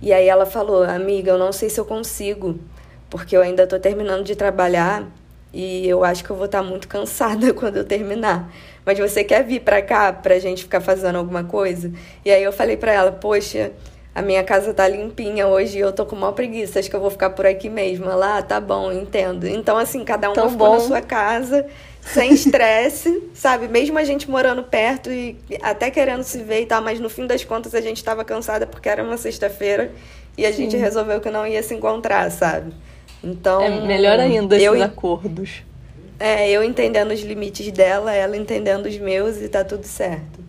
E 0.00 0.12
aí 0.12 0.28
ela 0.28 0.46
falou: 0.46 0.84
"Amiga, 0.84 1.32
eu 1.32 1.38
não 1.38 1.52
sei 1.52 1.68
se 1.68 1.80
eu 1.80 1.84
consigo, 1.84 2.58
porque 3.10 3.36
eu 3.36 3.42
ainda 3.42 3.66
tô 3.66 3.78
terminando 3.78 4.24
de 4.24 4.36
trabalhar 4.36 5.08
e 5.52 5.88
eu 5.88 6.04
acho 6.04 6.24
que 6.24 6.30
eu 6.30 6.36
vou 6.36 6.46
estar 6.46 6.62
tá 6.62 6.64
muito 6.64 6.88
cansada 6.88 7.52
quando 7.54 7.76
eu 7.76 7.84
terminar. 7.84 8.52
Mas 8.84 8.98
você 8.98 9.22
quer 9.22 9.44
vir 9.44 9.60
para 9.60 9.80
cá 9.80 10.12
pra 10.12 10.38
gente 10.38 10.64
ficar 10.64 10.80
fazendo 10.80 11.16
alguma 11.16 11.44
coisa?" 11.44 11.92
E 12.24 12.30
aí 12.30 12.42
eu 12.42 12.52
falei 12.52 12.76
para 12.76 12.92
ela: 12.92 13.12
"Poxa, 13.12 13.72
a 14.14 14.20
minha 14.20 14.44
casa 14.44 14.74
tá 14.74 14.86
limpinha 14.86 15.46
hoje 15.46 15.78
e 15.78 15.80
eu 15.80 15.90
tô 15.90 16.04
com 16.04 16.14
uma 16.14 16.32
preguiça, 16.32 16.78
acho 16.78 16.90
que 16.90 16.94
eu 16.94 17.00
vou 17.00 17.10
ficar 17.10 17.30
por 17.30 17.46
aqui 17.46 17.70
mesmo. 17.70 18.04
Ela, 18.10 18.38
ah, 18.38 18.42
tá 18.42 18.60
bom, 18.60 18.92
entendo. 18.92 19.46
Então, 19.46 19.78
assim, 19.78 20.04
cada 20.04 20.30
um 20.30 20.50
ficou 20.50 20.74
na 20.74 20.80
sua 20.80 21.00
casa 21.00 21.66
sem 22.02 22.34
estresse, 22.34 23.22
sabe? 23.32 23.68
Mesmo 23.68 23.98
a 23.98 24.04
gente 24.04 24.28
morando 24.30 24.62
perto 24.64 25.10
e 25.10 25.38
até 25.62 25.90
querendo 25.90 26.24
se 26.24 26.38
ver 26.42 26.62
e 26.62 26.66
tal, 26.66 26.82
mas 26.82 27.00
no 27.00 27.08
fim 27.08 27.26
das 27.26 27.42
contas 27.42 27.74
a 27.74 27.80
gente 27.80 27.96
estava 27.96 28.22
cansada 28.22 28.66
porque 28.66 28.88
era 28.88 29.02
uma 29.02 29.16
sexta-feira 29.16 29.90
e 30.36 30.44
a 30.44 30.50
Sim. 30.50 30.64
gente 30.64 30.76
resolveu 30.76 31.20
que 31.20 31.30
não 31.30 31.46
ia 31.46 31.62
se 31.62 31.74
encontrar, 31.74 32.30
sabe? 32.30 32.72
Então. 33.22 33.62
É 33.62 33.86
melhor 33.86 34.18
ainda 34.18 34.56
esses 34.56 34.66
eu, 34.66 34.82
acordos. 34.82 35.62
É, 36.18 36.48
eu 36.50 36.62
entendendo 36.62 37.12
os 37.12 37.20
limites 37.20 37.70
dela, 37.72 38.12
ela 38.12 38.36
entendendo 38.36 38.86
os 38.86 38.96
meus 38.98 39.36
e 39.38 39.48
tá 39.48 39.64
tudo 39.64 39.84
certo. 39.84 40.40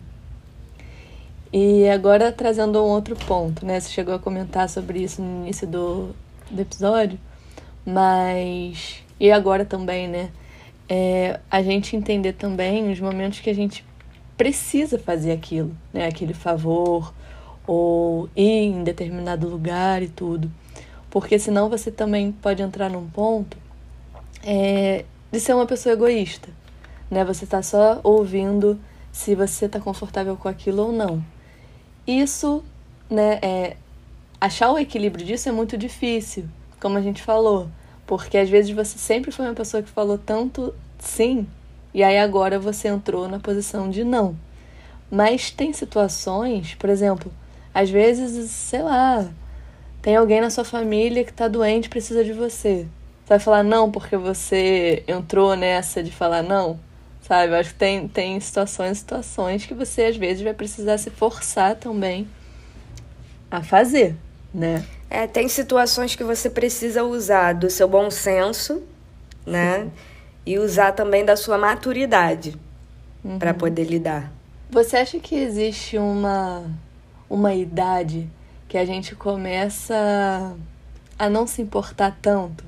E 1.52 1.88
agora 1.88 2.32
trazendo 2.32 2.82
um 2.82 2.88
outro 2.88 3.14
ponto, 3.14 3.64
né? 3.64 3.78
Você 3.78 3.90
chegou 3.90 4.14
a 4.14 4.18
comentar 4.18 4.68
sobre 4.68 5.00
isso 5.00 5.22
no 5.22 5.44
início 5.44 5.66
do, 5.66 6.14
do 6.50 6.60
episódio, 6.60 7.18
mas. 7.86 8.96
E 9.20 9.30
agora 9.30 9.64
também, 9.64 10.08
né? 10.08 10.30
é, 10.88 11.40
a 11.50 11.62
gente 11.62 11.96
entender 11.96 12.34
também 12.34 12.90
os 12.90 13.00
momentos 13.00 13.40
que 13.40 13.50
a 13.50 13.54
gente 13.54 13.84
precisa 14.36 14.98
fazer 14.98 15.32
aquilo, 15.32 15.74
né? 15.92 16.06
Aquele 16.06 16.34
favor 16.34 17.14
ou 17.66 18.28
ir 18.36 18.64
em 18.64 18.84
determinado 18.84 19.48
lugar 19.48 20.02
e 20.02 20.08
tudo. 20.08 20.50
Porque 21.14 21.38
senão 21.38 21.70
você 21.70 21.92
também 21.92 22.32
pode 22.32 22.60
entrar 22.60 22.90
num 22.90 23.08
ponto 23.08 23.56
é, 24.42 25.04
de 25.30 25.38
ser 25.38 25.54
uma 25.54 25.64
pessoa 25.64 25.92
egoísta, 25.92 26.48
né? 27.08 27.24
Você 27.24 27.46
tá 27.46 27.62
só 27.62 28.00
ouvindo 28.02 28.80
se 29.12 29.36
você 29.36 29.68
tá 29.68 29.78
confortável 29.78 30.36
com 30.36 30.48
aquilo 30.48 30.86
ou 30.86 30.92
não. 30.92 31.24
Isso, 32.04 32.64
né, 33.08 33.38
é, 33.42 33.76
achar 34.40 34.72
o 34.72 34.78
equilíbrio 34.78 35.24
disso 35.24 35.48
é 35.48 35.52
muito 35.52 35.78
difícil, 35.78 36.46
como 36.80 36.98
a 36.98 37.00
gente 37.00 37.22
falou. 37.22 37.68
Porque 38.08 38.36
às 38.36 38.50
vezes 38.50 38.72
você 38.72 38.98
sempre 38.98 39.30
foi 39.30 39.44
uma 39.44 39.54
pessoa 39.54 39.84
que 39.84 39.90
falou 39.90 40.18
tanto 40.18 40.74
sim, 40.98 41.46
e 41.94 42.02
aí 42.02 42.18
agora 42.18 42.58
você 42.58 42.88
entrou 42.88 43.28
na 43.28 43.38
posição 43.38 43.88
de 43.88 44.02
não. 44.02 44.36
Mas 45.08 45.52
tem 45.52 45.72
situações, 45.72 46.74
por 46.74 46.90
exemplo, 46.90 47.32
às 47.72 47.88
vezes, 47.88 48.50
sei 48.50 48.82
lá, 48.82 49.30
tem 50.04 50.16
alguém 50.16 50.38
na 50.38 50.50
sua 50.50 50.64
família 50.66 51.24
que 51.24 51.32
tá 51.32 51.48
doente 51.48 51.86
e 51.86 51.88
precisa 51.88 52.22
de 52.22 52.34
você. 52.34 52.86
Você 53.24 53.28
vai 53.30 53.38
falar 53.38 53.62
não 53.62 53.90
porque 53.90 54.18
você 54.18 55.02
entrou 55.08 55.56
nessa 55.56 56.02
de 56.02 56.12
falar 56.12 56.42
não? 56.42 56.78
Sabe? 57.22 57.54
Eu 57.54 57.56
acho 57.56 57.70
que 57.70 57.78
tem, 57.78 58.06
tem 58.06 58.38
situações 58.38 58.98
situações 58.98 59.64
que 59.64 59.72
você 59.72 60.04
às 60.04 60.16
vezes 60.18 60.42
vai 60.42 60.52
precisar 60.52 60.98
se 60.98 61.08
forçar 61.08 61.76
também 61.76 62.28
a 63.50 63.62
fazer, 63.62 64.14
né? 64.52 64.84
É, 65.08 65.26
tem 65.26 65.48
situações 65.48 66.14
que 66.14 66.22
você 66.22 66.50
precisa 66.50 67.02
usar 67.02 67.54
do 67.54 67.70
seu 67.70 67.88
bom 67.88 68.10
senso, 68.10 68.82
né? 69.46 69.88
E 70.44 70.58
usar 70.58 70.92
também 70.92 71.24
da 71.24 71.34
sua 71.34 71.56
maturidade 71.56 72.54
uhum. 73.24 73.38
para 73.38 73.54
poder 73.54 73.84
lidar. 73.84 74.30
Você 74.68 74.98
acha 74.98 75.18
que 75.18 75.34
existe 75.34 75.96
uma, 75.96 76.70
uma 77.30 77.54
idade 77.54 78.28
que 78.74 78.78
a 78.78 78.84
gente 78.84 79.14
começa 79.14 80.56
a 81.16 81.30
não 81.30 81.46
se 81.46 81.62
importar 81.62 82.18
tanto? 82.20 82.64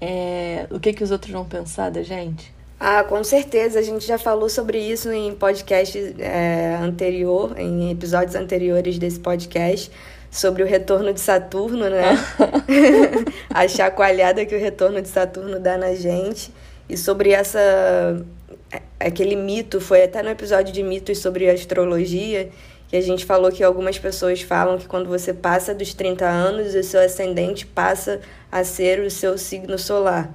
É, 0.00 0.66
o 0.70 0.80
que, 0.80 0.94
que 0.94 1.04
os 1.04 1.10
outros 1.10 1.30
vão 1.30 1.44
pensar 1.44 1.90
da 1.90 2.02
gente? 2.02 2.54
Ah, 2.80 3.04
com 3.04 3.22
certeza. 3.22 3.78
A 3.78 3.82
gente 3.82 4.06
já 4.06 4.16
falou 4.16 4.48
sobre 4.48 4.78
isso 4.78 5.12
em 5.12 5.34
podcast 5.34 6.14
é, 6.18 6.78
anterior, 6.80 7.54
em 7.58 7.90
episódios 7.90 8.34
anteriores 8.34 8.98
desse 8.98 9.20
podcast, 9.20 9.90
sobre 10.30 10.62
o 10.62 10.66
retorno 10.66 11.12
de 11.12 11.20
Saturno, 11.20 11.90
né? 11.90 12.16
a 13.52 13.68
chacoalhada 13.68 14.46
que 14.46 14.54
o 14.54 14.58
retorno 14.58 15.02
de 15.02 15.08
Saturno 15.08 15.60
dá 15.60 15.76
na 15.76 15.94
gente. 15.94 16.50
E 16.88 16.96
sobre 16.96 17.32
essa. 17.32 18.24
É, 18.72 18.80
aquele 18.98 19.36
mito, 19.36 19.82
foi 19.82 20.02
até 20.02 20.22
no 20.22 20.30
episódio 20.30 20.72
de 20.72 20.82
mitos 20.82 21.18
sobre 21.18 21.50
astrologia, 21.50 22.48
que 22.88 22.96
a 22.96 23.00
gente 23.00 23.24
falou 23.24 23.50
que 23.50 23.64
algumas 23.64 23.98
pessoas 23.98 24.42
falam 24.42 24.78
que 24.78 24.86
quando 24.86 25.08
você 25.08 25.34
passa 25.34 25.74
dos 25.74 25.92
30 25.92 26.24
anos, 26.24 26.74
o 26.74 26.82
seu 26.82 27.00
ascendente 27.00 27.66
passa 27.66 28.20
a 28.50 28.62
ser 28.62 29.00
o 29.00 29.10
seu 29.10 29.36
signo 29.36 29.78
solar. 29.78 30.32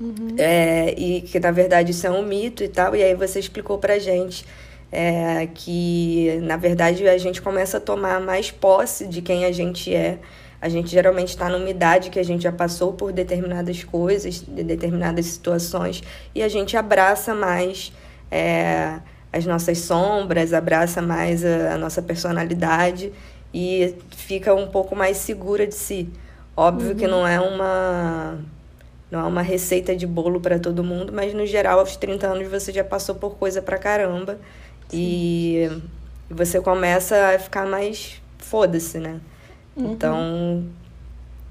Uhum. 0.00 0.34
É, 0.38 0.94
e 0.98 1.22
que 1.22 1.38
na 1.38 1.50
verdade 1.50 1.92
isso 1.92 2.06
é 2.06 2.10
um 2.10 2.22
mito 2.22 2.64
e 2.64 2.68
tal, 2.68 2.94
e 2.96 3.02
aí 3.02 3.14
você 3.14 3.38
explicou 3.38 3.78
pra 3.78 3.98
gente 3.98 4.44
é, 4.90 5.48
que 5.52 6.38
na 6.42 6.56
verdade 6.56 7.08
a 7.08 7.18
gente 7.18 7.42
começa 7.42 7.78
a 7.78 7.80
tomar 7.80 8.20
mais 8.20 8.50
posse 8.50 9.06
de 9.06 9.20
quem 9.20 9.44
a 9.44 9.52
gente 9.52 9.92
é. 9.94 10.18
A 10.60 10.68
gente 10.68 10.88
geralmente 10.88 11.28
está 11.28 11.48
numa 11.48 11.68
idade 11.68 12.08
que 12.08 12.18
a 12.18 12.22
gente 12.22 12.42
já 12.42 12.52
passou 12.52 12.92
por 12.94 13.12
determinadas 13.12 13.84
coisas, 13.84 14.40
de 14.40 14.62
determinadas 14.62 15.26
situações, 15.26 16.02
e 16.34 16.42
a 16.42 16.48
gente 16.48 16.76
abraça 16.76 17.34
mais 17.34 17.92
é, 18.30 18.98
as 19.34 19.44
nossas 19.44 19.78
sombras, 19.78 20.52
abraça 20.52 21.02
mais 21.02 21.44
a, 21.44 21.74
a 21.74 21.78
nossa 21.78 22.00
personalidade 22.00 23.12
e 23.52 23.96
fica 24.10 24.54
um 24.54 24.68
pouco 24.68 24.94
mais 24.94 25.16
segura 25.16 25.66
de 25.66 25.74
si. 25.74 26.08
Óbvio 26.56 26.90
uhum. 26.90 26.96
que 26.96 27.06
não 27.08 27.26
é 27.26 27.40
uma 27.40 28.38
não 29.10 29.20
é 29.20 29.24
uma 29.24 29.42
receita 29.42 29.94
de 29.94 30.06
bolo 30.06 30.40
para 30.40 30.58
todo 30.58 30.84
mundo, 30.84 31.12
mas 31.12 31.34
no 31.34 31.44
geral, 31.46 31.80
aos 31.80 31.96
30 31.96 32.26
anos 32.26 32.48
você 32.48 32.72
já 32.72 32.84
passou 32.84 33.16
por 33.16 33.36
coisa 33.36 33.60
pra 33.60 33.76
caramba. 33.76 34.38
Sim. 34.88 34.98
E 34.98 35.70
você 36.30 36.60
começa 36.60 37.34
a 37.34 37.38
ficar 37.38 37.66
mais 37.66 38.22
foda-se, 38.38 38.98
né? 38.98 39.20
Uhum. 39.76 39.92
Então, 39.92 40.64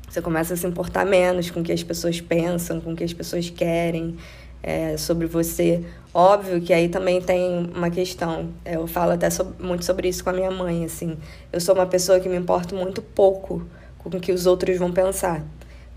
você 0.10 0.22
começa 0.22 0.54
a 0.54 0.58
se 0.58 0.66
importar 0.66 1.06
menos 1.06 1.52
com 1.52 1.60
o 1.60 1.64
que 1.64 1.72
as 1.72 1.84
pessoas 1.84 2.22
pensam, 2.22 2.80
com 2.80 2.94
o 2.94 2.96
que 2.96 3.04
as 3.04 3.14
pessoas 3.14 3.50
querem 3.50 4.18
é, 4.64 4.98
sobre 4.98 5.28
você. 5.28 5.84
Óbvio 6.14 6.62
que 6.62 6.74
aí 6.74 6.90
também 6.90 7.22
tem 7.22 7.70
uma 7.76 7.92
questão. 7.92 8.50
Eu 8.66 8.88
falo 8.88 9.12
até 9.12 9.28
muito 9.60 9.86
sobre 9.86 10.08
isso 10.08 10.24
com 10.24 10.32
a 10.32 10.34
minha 10.34 10.50
mãe, 10.50 10.86
assim. 10.86 11.18
Eu 11.52 11.62
sou 11.62 11.76
uma 11.76 11.86
pessoa 11.86 12.20
que 12.20 12.28
me 12.28 12.38
importo 12.38 12.74
muito 12.74 13.02
pouco 13.02 13.64
com 14.00 14.10
o 14.10 14.20
que 14.20 14.32
os 14.32 14.46
outros 14.46 14.78
vão 14.78 14.92
pensar 14.92 15.44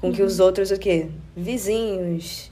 com 0.00 0.12
que 0.12 0.22
os 0.22 0.38
uhum. 0.38 0.46
outros 0.46 0.70
o 0.70 0.78
quê? 0.78 1.08
Vizinhos, 1.36 2.50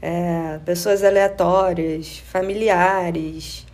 é, 0.00 0.58
pessoas 0.64 1.02
aleatórias, 1.02 2.18
familiares. 2.18 3.66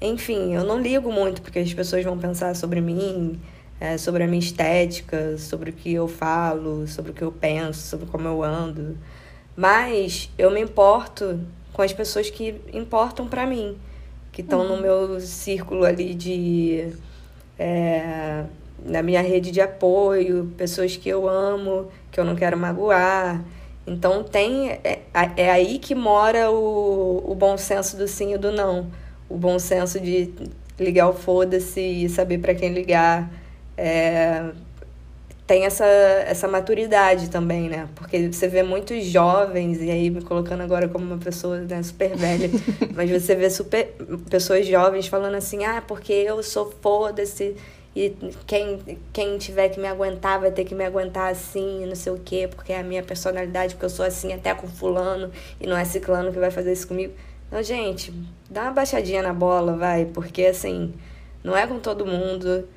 Enfim, 0.00 0.54
eu 0.54 0.64
não 0.64 0.80
ligo 0.80 1.12
muito 1.12 1.42
porque 1.42 1.58
as 1.58 1.74
pessoas 1.74 2.04
vão 2.04 2.18
pensar 2.18 2.54
sobre 2.56 2.80
mim, 2.80 3.38
é, 3.78 3.98
sobre 3.98 4.22
a 4.22 4.26
minha 4.26 4.38
estética, 4.38 5.36
sobre 5.38 5.70
o 5.70 5.72
que 5.72 5.92
eu 5.92 6.08
falo, 6.08 6.86
sobre 6.86 7.10
o 7.10 7.14
que 7.14 7.22
eu 7.22 7.32
penso, 7.32 7.80
sobre 7.80 8.06
como 8.06 8.26
eu 8.26 8.42
ando. 8.42 8.96
Mas 9.60 10.30
eu 10.38 10.50
me 10.50 10.58
importo 10.58 11.38
com 11.74 11.82
as 11.82 11.92
pessoas 11.92 12.30
que 12.30 12.58
importam 12.72 13.28
para 13.28 13.44
mim, 13.46 13.76
que 14.32 14.40
estão 14.40 14.60
uhum. 14.60 14.76
no 14.76 14.80
meu 14.80 15.20
círculo 15.20 15.84
ali 15.84 16.14
de. 16.14 16.94
É, 17.58 18.44
na 18.82 19.02
minha 19.02 19.20
rede 19.20 19.50
de 19.50 19.60
apoio, 19.60 20.50
pessoas 20.56 20.96
que 20.96 21.10
eu 21.10 21.28
amo, 21.28 21.90
que 22.10 22.18
eu 22.18 22.24
não 22.24 22.34
quero 22.34 22.56
magoar. 22.56 23.44
Então 23.86 24.24
tem 24.24 24.70
é, 24.70 25.02
é 25.36 25.50
aí 25.50 25.78
que 25.78 25.94
mora 25.94 26.50
o, 26.50 27.30
o 27.30 27.34
bom 27.34 27.58
senso 27.58 27.98
do 27.98 28.08
sim 28.08 28.32
e 28.32 28.38
do 28.38 28.50
não. 28.50 28.90
O 29.28 29.36
bom 29.36 29.58
senso 29.58 30.00
de 30.00 30.32
ligar 30.78 31.10
o 31.10 31.12
foda-se 31.12 31.82
e 31.82 32.08
saber 32.08 32.38
para 32.38 32.54
quem 32.54 32.72
ligar. 32.72 33.30
É, 33.76 34.52
tem 35.50 35.64
essa, 35.64 35.84
essa 35.84 36.46
maturidade 36.46 37.28
também, 37.28 37.68
né? 37.68 37.88
Porque 37.96 38.30
você 38.30 38.46
vê 38.46 38.62
muitos 38.62 39.04
jovens, 39.06 39.82
e 39.82 39.90
aí 39.90 40.08
me 40.08 40.22
colocando 40.22 40.60
agora 40.60 40.88
como 40.88 41.04
uma 41.04 41.18
pessoa 41.18 41.58
né, 41.58 41.82
super 41.82 42.16
velha, 42.16 42.48
mas 42.94 43.10
você 43.10 43.34
vê 43.34 43.50
super, 43.50 43.92
pessoas 44.30 44.64
jovens 44.64 45.08
falando 45.08 45.34
assim, 45.34 45.64
ah, 45.64 45.82
porque 45.84 46.12
eu 46.12 46.40
sou 46.44 46.72
foda-se 46.80 47.56
e 47.96 48.14
quem, 48.46 49.00
quem 49.12 49.38
tiver 49.38 49.70
que 49.70 49.80
me 49.80 49.88
aguentar 49.88 50.38
vai 50.38 50.52
ter 50.52 50.64
que 50.64 50.72
me 50.72 50.84
aguentar 50.84 51.32
assim, 51.32 51.84
não 51.84 51.96
sei 51.96 52.12
o 52.12 52.20
quê, 52.24 52.48
porque 52.48 52.72
é 52.72 52.78
a 52.78 52.84
minha 52.84 53.02
personalidade, 53.02 53.74
porque 53.74 53.86
eu 53.86 53.90
sou 53.90 54.06
assim 54.06 54.32
até 54.32 54.54
com 54.54 54.68
fulano 54.68 55.32
e 55.60 55.66
não 55.66 55.76
é 55.76 55.84
ciclano 55.84 56.32
que 56.32 56.38
vai 56.38 56.52
fazer 56.52 56.72
isso 56.72 56.86
comigo. 56.86 57.12
Então, 57.48 57.60
gente, 57.60 58.14
dá 58.48 58.62
uma 58.62 58.70
baixadinha 58.70 59.20
na 59.20 59.32
bola, 59.32 59.76
vai, 59.76 60.04
porque 60.04 60.44
assim, 60.44 60.94
não 61.42 61.56
é 61.56 61.66
com 61.66 61.80
todo 61.80 62.06
mundo, 62.06 62.68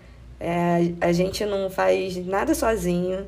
é, 0.43 0.91
a 0.99 1.13
gente 1.13 1.45
não 1.45 1.69
faz 1.69 2.17
nada 2.25 2.53
sozinho, 2.53 3.25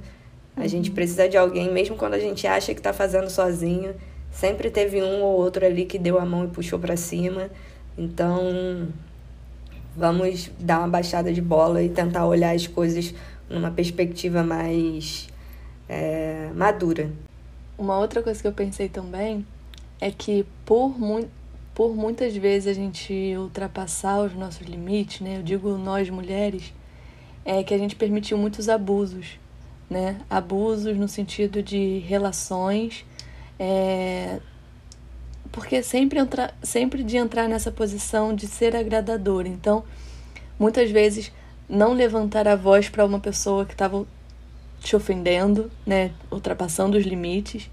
a 0.54 0.62
uhum. 0.62 0.68
gente 0.68 0.92
precisa 0.92 1.30
de 1.30 1.38
alguém, 1.38 1.72
mesmo 1.72 1.96
quando 1.96 2.14
a 2.14 2.20
gente 2.20 2.46
acha 2.46 2.76
que 2.76 2.82
tá 2.82 2.92
fazendo 2.92 3.30
sozinho, 3.30 3.96
sempre 4.30 4.70
teve 4.70 5.02
um 5.02 5.22
ou 5.22 5.38
outro 5.38 5.66
ali 5.66 5.86
que 5.86 5.98
deu 5.98 6.20
a 6.20 6.26
mão 6.26 6.44
e 6.44 6.50
puxou 6.50 6.78
para 6.78 6.98
cima. 6.98 7.50
Então, 7.98 8.90
vamos 9.96 10.52
dar 10.60 10.80
uma 10.80 10.90
baixada 10.90 11.32
de 11.32 11.42
bola 11.42 11.82
e 11.82 11.88
tentar 11.88 12.26
olhar 12.26 12.54
as 12.54 12.68
coisas 12.68 13.14
numa 13.50 13.72
perspectiva 13.72 14.44
mais 14.44 15.30
é, 15.88 16.50
madura. 16.54 17.10
Uma 17.78 17.98
outra 17.98 18.22
coisa 18.22 18.42
que 18.42 18.48
eu 18.48 18.52
pensei 18.52 18.90
também 18.90 19.46
é 20.02 20.12
que 20.12 20.46
por, 20.66 21.00
mu 21.00 21.26
por 21.74 21.96
muitas 21.96 22.36
vezes 22.36 22.68
a 22.68 22.74
gente 22.74 23.36
ultrapassar 23.38 24.20
os 24.22 24.34
nossos 24.34 24.68
limites, 24.68 25.22
né? 25.22 25.38
Eu 25.38 25.44
digo 25.44 25.78
nós 25.78 26.10
mulheres, 26.10 26.74
é 27.46 27.64
que 27.64 27.74
a 27.74 27.78
gente 27.78 27.96
permitiu 27.96 28.38
muitos 28.38 28.68
abusos, 28.68 29.40
né? 29.88 30.20
Abusos 30.28 30.98
no 30.98 31.08
sentido 31.08 31.62
de 31.62 32.00
relações, 32.00 33.06
é, 33.60 34.40
porque 35.52 35.84
sempre, 35.84 36.20
entra, 36.20 36.54
sempre 36.64 37.04
de 37.04 37.18
entrar 37.18 37.48
nessa 37.48 37.72
posição 37.72 38.34
de 38.34 38.48
ser 38.48 38.76
agradador. 38.76 39.46
Então, 39.46 39.84
muitas 40.60 40.90
vezes, 40.90 41.32
não 41.70 41.94
levantar 41.94 42.48
a 42.48 42.56
voz 42.56 42.90
para 42.90 43.06
uma 43.06 43.20
pessoa 43.20 43.66
que 43.66 43.74
estava 43.74 44.06
te 44.80 44.96
ofendendo, 44.96 45.72
né, 45.86 46.12
ultrapassando 46.32 46.98
os 46.98 47.06
limites, 47.06 47.70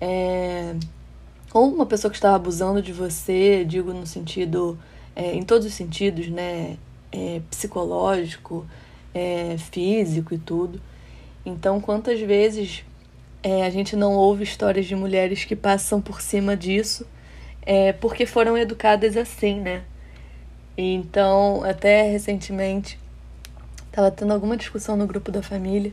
é, 0.00 0.74
ou 1.52 1.72
uma 1.72 1.86
pessoa 1.86 2.10
que 2.10 2.16
estava 2.16 2.36
abusando 2.36 2.80
de 2.80 2.92
você, 2.92 3.64
digo 3.64 3.92
no 3.92 4.06
sentido, 4.06 4.78
é, 5.14 5.34
em 5.34 5.42
todos 5.42 5.66
os 5.66 5.74
sentidos, 5.74 6.28
né, 6.28 6.76
é, 7.12 7.40
psicológico, 7.50 8.66
é, 9.18 9.56
físico 9.58 10.32
e 10.32 10.38
tudo. 10.38 10.80
Então, 11.44 11.80
quantas 11.80 12.20
vezes 12.20 12.84
é, 13.42 13.64
a 13.64 13.70
gente 13.70 13.96
não 13.96 14.14
ouve 14.14 14.44
histórias 14.44 14.86
de 14.86 14.94
mulheres 14.94 15.44
que 15.44 15.56
passam 15.56 16.00
por 16.00 16.20
cima 16.20 16.56
disso 16.56 17.04
é, 17.62 17.92
porque 17.92 18.24
foram 18.24 18.56
educadas 18.56 19.16
assim, 19.16 19.60
né? 19.60 19.82
Então, 20.76 21.64
até 21.64 22.02
recentemente, 22.02 22.98
tava 23.90 24.10
tendo 24.10 24.32
alguma 24.32 24.56
discussão 24.56 24.96
no 24.96 25.06
grupo 25.06 25.32
da 25.32 25.42
família. 25.42 25.92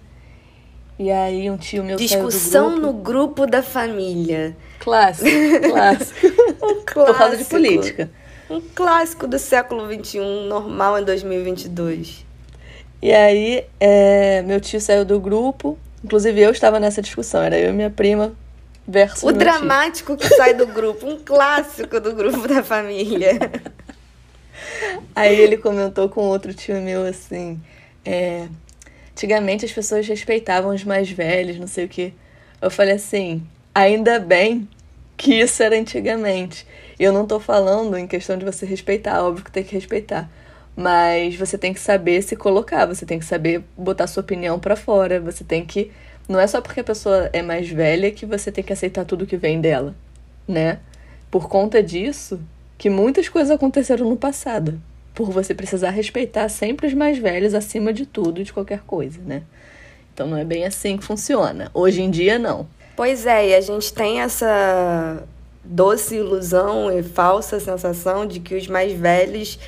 E 0.97 1.11
aí 1.11 1.49
um 1.49 1.57
tio 1.57 1.83
meu 1.83 1.97
Discussão 1.97 2.71
grupo. 2.71 2.87
no 2.87 2.93
grupo 2.93 3.45
da 3.47 3.61
família. 3.61 4.55
Clássico, 4.79 5.29
clássico. 5.69 6.27
um 6.63 6.85
clássico. 6.85 7.05
Por 7.05 7.17
causa 7.17 7.37
de 7.37 7.45
política. 7.45 8.09
Um 8.49 8.61
clássico 8.61 9.27
do 9.27 9.39
século 9.39 9.91
XXI, 9.91 10.19
normal 10.47 10.99
em 10.99 11.03
2022. 11.03 12.24
E 13.01 13.13
aí, 13.13 13.65
é, 13.79 14.41
meu 14.43 14.59
tio 14.59 14.79
saiu 14.79 15.05
do 15.05 15.19
grupo. 15.19 15.77
Inclusive, 16.03 16.41
eu 16.41 16.51
estava 16.51 16.79
nessa 16.79 17.01
discussão. 17.01 17.41
Era 17.41 17.57
eu 17.57 17.69
e 17.69 17.73
minha 17.73 17.89
prima 17.89 18.33
versus 18.87 19.23
O 19.23 19.31
dramático 19.31 20.15
que 20.15 20.27
sai 20.29 20.53
do 20.53 20.67
grupo, 20.67 21.07
um 21.07 21.19
clássico 21.19 21.99
do 21.99 22.13
grupo 22.13 22.47
da 22.47 22.63
família. 22.63 23.39
Aí 25.15 25.39
ele 25.39 25.57
comentou 25.57 26.09
com 26.09 26.21
outro 26.21 26.53
tio 26.53 26.81
meu 26.81 27.05
assim: 27.05 27.59
é, 28.03 28.47
antigamente 29.11 29.65
as 29.65 29.71
pessoas 29.71 30.07
respeitavam 30.07 30.73
os 30.73 30.83
mais 30.83 31.09
velhos, 31.09 31.57
não 31.57 31.67
sei 31.67 31.85
o 31.85 31.89
que. 31.89 32.13
Eu 32.61 32.69
falei 32.69 32.95
assim: 32.95 33.45
ainda 33.73 34.19
bem 34.19 34.67
que 35.17 35.33
isso 35.35 35.63
era 35.63 35.77
antigamente. 35.77 36.67
Eu 36.99 37.11
não 37.11 37.25
tô 37.25 37.39
falando 37.39 37.97
em 37.97 38.07
questão 38.07 38.37
de 38.37 38.45
você 38.45 38.65
respeitar, 38.65 39.23
óbvio 39.23 39.45
que 39.45 39.51
tem 39.51 39.63
que 39.63 39.73
respeitar. 39.75 40.29
Mas 40.75 41.35
você 41.35 41.57
tem 41.57 41.73
que 41.73 41.79
saber 41.79 42.21
se 42.21 42.35
colocar, 42.35 42.85
você 42.85 43.05
tem 43.05 43.17
que 43.17 43.25
saber 43.25 43.63
botar 43.77 44.07
sua 44.07 44.21
opinião 44.21 44.59
para 44.59 44.75
fora, 44.75 45.19
você 45.19 45.43
tem 45.43 45.65
que 45.65 45.91
não 46.27 46.39
é 46.39 46.47
só 46.47 46.59
porque 46.59 46.79
a 46.79 46.83
pessoa 46.83 47.29
é 47.31 47.41
mais 47.41 47.69
velha 47.69 48.11
que 48.11 48.25
você 48.25 48.51
tem 48.51 48.63
que 48.63 48.73
aceitar 48.73 49.05
tudo 49.05 49.27
que 49.27 49.37
vem 49.37 49.61
dela, 49.61 49.95
né? 50.47 50.79
Por 51.29 51.47
conta 51.47 51.83
disso, 51.83 52.39
que 52.77 52.89
muitas 52.89 53.29
coisas 53.29 53.51
aconteceram 53.51 54.09
no 54.09 54.17
passado. 54.17 54.81
Por 55.13 55.29
você 55.29 55.53
precisar 55.53 55.91
respeitar 55.91 56.49
sempre 56.49 56.87
os 56.87 56.93
mais 56.93 57.17
velhos 57.17 57.53
acima 57.53 57.93
de 57.93 58.05
tudo 58.05 58.43
de 58.43 58.51
qualquer 58.51 58.81
coisa, 58.81 59.21
né? 59.23 59.43
Então 60.13 60.27
não 60.27 60.37
é 60.37 60.43
bem 60.43 60.65
assim 60.65 60.97
que 60.97 61.03
funciona. 61.03 61.69
Hoje 61.73 62.01
em 62.01 62.09
dia, 62.09 62.39
não. 62.39 62.67
Pois 62.95 63.25
é, 63.25 63.49
e 63.49 63.55
a 63.55 63.61
gente 63.61 63.93
tem 63.93 64.21
essa 64.21 65.23
doce 65.63 66.15
ilusão 66.15 66.91
e 66.91 67.03
falsa 67.03 67.59
sensação 67.59 68.25
de 68.25 68.39
que 68.39 68.55
os 68.55 68.67
mais 68.67 68.93
velhos 68.93 69.59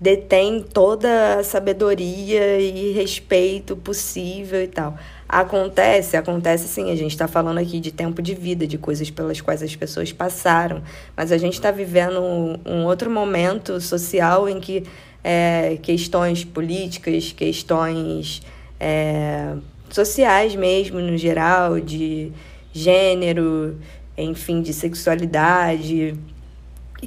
detêm 0.00 0.62
toda 0.62 1.38
a 1.38 1.44
sabedoria 1.44 2.60
e 2.60 2.92
respeito 2.92 3.76
possível 3.76 4.62
e 4.62 4.68
tal. 4.68 4.96
Acontece, 5.28 6.16
acontece 6.16 6.68
sim. 6.68 6.90
A 6.90 6.94
gente 6.94 7.12
está 7.12 7.26
falando 7.26 7.58
aqui 7.58 7.80
de 7.80 7.90
tempo 7.90 8.22
de 8.22 8.34
vida, 8.34 8.66
de 8.66 8.78
coisas 8.78 9.10
pelas 9.10 9.40
quais 9.40 9.62
as 9.62 9.74
pessoas 9.74 10.12
passaram, 10.12 10.82
mas 11.16 11.32
a 11.32 11.38
gente 11.38 11.54
está 11.54 11.70
vivendo 11.70 12.20
um, 12.20 12.58
um, 12.64 12.84
outro 12.84 13.10
momento 13.10 13.80
social 13.80 14.48
em 14.48 14.60
que 14.60 14.84
é, 15.24 15.78
questões 15.82 16.44
políticas, 16.44 17.32
questões 17.32 18.42
é, 18.78 19.54
sociais 19.90 20.54
mesmo, 20.54 21.00
no 21.00 21.16
geral, 21.16 21.80
de 21.80 22.30
gênero, 22.72 23.78
enfim, 24.16 24.62
de 24.62 24.72
sexualidade, 24.72 26.14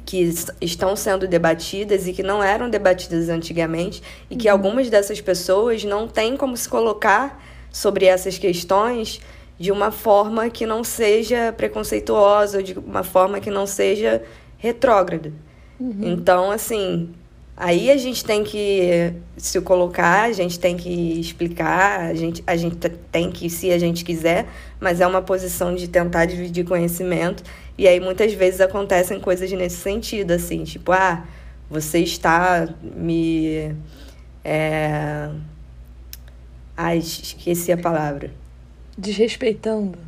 que 0.04 0.32
estão 0.60 0.94
sendo 0.94 1.26
debatidas 1.26 2.06
e 2.06 2.12
que 2.12 2.22
não 2.22 2.42
eram 2.42 2.68
debatidas 2.68 3.28
antigamente, 3.28 4.02
e 4.30 4.36
que 4.36 4.46
uhum. 4.46 4.52
algumas 4.52 4.90
dessas 4.90 5.20
pessoas 5.20 5.82
não 5.82 6.06
têm 6.06 6.36
como 6.36 6.56
se 6.56 6.68
colocar 6.68 7.42
sobre 7.72 8.06
essas 8.06 8.38
questões 8.38 9.20
de 9.58 9.70
uma 9.70 9.90
forma 9.90 10.48
que 10.48 10.64
não 10.64 10.82
seja 10.82 11.52
preconceituosa, 11.52 12.62
de 12.62 12.78
uma 12.78 13.02
forma 13.02 13.40
que 13.40 13.50
não 13.50 13.66
seja 13.66 14.22
retrógrada. 14.56 15.32
Uhum. 15.78 16.12
Então, 16.12 16.50
assim, 16.50 17.10
aí 17.60 17.90
a 17.90 17.96
gente 17.96 18.24
tem 18.24 18.42
que 18.42 19.12
se 19.36 19.60
colocar, 19.60 20.22
a 20.22 20.32
gente 20.32 20.58
tem 20.58 20.76
que 20.76 21.20
explicar, 21.20 22.00
a 22.00 22.14
gente, 22.14 22.42
a 22.46 22.56
gente 22.56 22.76
tem 23.12 23.30
que, 23.30 23.48
se 23.48 23.70
a 23.70 23.78
gente 23.78 24.04
quiser, 24.04 24.46
mas 24.80 25.00
é 25.00 25.06
uma 25.06 25.22
posição 25.22 25.74
de 25.74 25.86
tentar 25.86 26.24
dividir 26.24 26.64
conhecimento. 26.64 27.44
E 27.76 27.86
aí 27.86 28.00
muitas 28.00 28.32
vezes 28.32 28.60
acontecem 28.60 29.20
coisas 29.20 29.52
nesse 29.52 29.76
sentido, 29.76 30.32
assim, 30.32 30.64
tipo, 30.64 30.90
ah, 30.90 31.24
você 31.68 32.00
está 32.00 32.68
me. 32.82 33.74
É, 34.42 35.28
Ai, 36.82 36.96
esqueci 36.96 37.70
a 37.70 37.76
palavra. 37.76 38.30
Desrespeitando. 38.96 39.98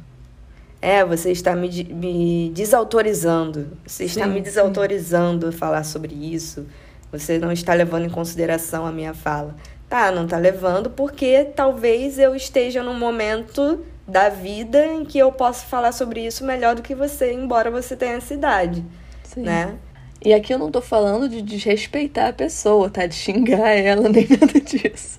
É, 0.81 1.05
você 1.05 1.31
está 1.31 1.55
me, 1.55 1.69
me 1.85 2.51
desautorizando. 2.55 3.77
Você 3.87 4.05
está 4.05 4.25
sim, 4.25 4.31
me 4.31 4.41
desautorizando 4.41 5.51
sim. 5.51 5.55
a 5.55 5.59
falar 5.59 5.85
sobre 5.85 6.15
isso. 6.15 6.67
Você 7.13 7.39
não 7.39 7.53
está 7.53 7.75
levando 7.75 8.07
em 8.07 8.11
consideração 8.11 8.87
a 8.87 8.91
minha 8.91 9.13
fala. 9.13 9.55
Tá, 9.89 10.11
não 10.11 10.25
está 10.25 10.39
levando 10.39 10.89
porque 10.89 11.45
talvez 11.55 12.19
eu 12.19 12.35
esteja 12.35 12.83
num 12.83 12.99
momento 12.99 13.85
da 14.09 14.31
vida 14.31 14.87
em 14.87 15.05
que 15.05 15.19
eu 15.19 15.31
posso 15.31 15.67
falar 15.67 15.93
sobre 15.93 16.25
isso 16.27 16.45
melhor 16.45 16.75
do 16.75 16.83
que 16.83 16.95
você, 16.95 17.33
embora 17.33 17.71
você 17.71 17.95
tenha 17.95 18.15
essa 18.15 18.33
idade, 18.33 18.85
sim. 19.23 19.43
né? 19.43 19.77
E 20.25 20.33
aqui 20.33 20.55
eu 20.55 20.59
não 20.59 20.71
tô 20.71 20.81
falando 20.81 21.29
de 21.29 21.43
desrespeitar 21.43 22.29
a 22.29 22.33
pessoa, 22.33 22.89
tá? 22.89 23.07
De 23.07 23.15
xingar 23.15 23.69
ela, 23.77 24.09
nem 24.09 24.27
nada 24.29 24.61
disso. 24.61 25.19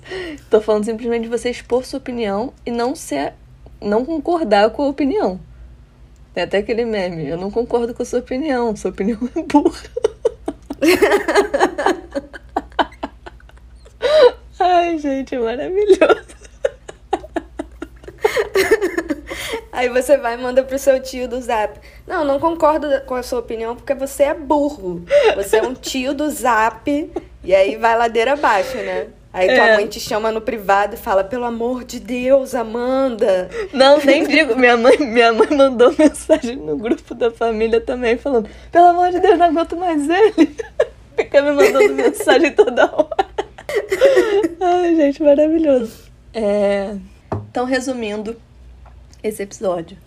Tô 0.50 0.60
falando 0.60 0.84
simplesmente 0.84 1.22
de 1.22 1.28
você 1.28 1.50
expor 1.50 1.84
sua 1.84 1.98
opinião 1.98 2.52
e 2.66 2.70
não 2.70 2.96
ser. 2.96 3.34
não 3.80 4.04
concordar 4.04 4.70
com 4.70 4.82
a 4.82 4.88
opinião. 4.88 5.38
Tem 6.32 6.42
até 6.42 6.58
aquele 6.58 6.84
meme, 6.84 7.28
eu 7.28 7.36
não 7.36 7.50
concordo 7.50 7.94
com 7.94 8.02
a 8.02 8.06
sua 8.06 8.18
opinião, 8.18 8.74
sua 8.74 8.90
opinião 8.90 9.18
é 9.36 9.42
burra. 9.42 9.78
Ai, 14.60 14.98
gente, 14.98 15.36
maravilhoso. 15.36 16.34
Aí 19.72 19.88
você 19.88 20.16
vai 20.16 20.34
e 20.34 20.36
manda 20.36 20.62
pro 20.62 20.78
seu 20.78 21.02
tio 21.02 21.28
do 21.28 21.40
zap. 21.40 21.80
Não, 22.06 22.24
não 22.24 22.38
concordo 22.38 22.86
com 23.06 23.14
a 23.14 23.22
sua 23.22 23.40
opinião 23.40 23.74
porque 23.74 23.92
você 23.94 24.22
é 24.24 24.34
burro. 24.34 25.04
Você 25.34 25.56
é 25.56 25.62
um 25.62 25.74
tio 25.74 26.14
do 26.14 26.30
zap. 26.30 27.12
E 27.42 27.54
aí 27.54 27.76
vai 27.76 27.98
ladeira 27.98 28.34
abaixo, 28.34 28.76
né? 28.76 29.08
Aí 29.34 29.48
tua 29.48 29.66
é. 29.66 29.74
mãe 29.74 29.88
te 29.88 29.98
chama 29.98 30.30
no 30.30 30.40
privado 30.40 30.94
e 30.94 30.96
fala, 30.96 31.24
pelo 31.24 31.44
amor 31.44 31.82
de 31.82 31.98
Deus, 31.98 32.54
Amanda. 32.54 33.50
Não, 33.72 33.98
nem 33.98 34.22
digo. 34.28 34.54
Minha 34.54 34.76
mãe, 34.76 34.96
minha 34.96 35.32
mãe 35.32 35.48
mandou 35.50 35.92
mensagem 35.98 36.54
no 36.54 36.76
grupo 36.76 37.16
da 37.16 37.32
família 37.32 37.80
também, 37.80 38.16
falando, 38.16 38.48
pelo 38.70 38.86
amor 38.86 39.10
de 39.10 39.18
Deus, 39.18 39.36
não 39.36 39.46
aguento 39.46 39.76
mais 39.76 40.08
ele. 40.08 40.54
Fica 41.18 41.42
me 41.42 41.50
mandando 41.50 41.94
mensagem 41.94 42.52
toda 42.52 42.84
hora. 42.84 43.26
Ai, 44.60 44.94
gente, 44.94 45.20
maravilhoso. 45.20 46.04
É... 46.32 46.94
Então, 47.50 47.64
resumindo, 47.64 48.36
esse 49.20 49.42
episódio. 49.42 49.98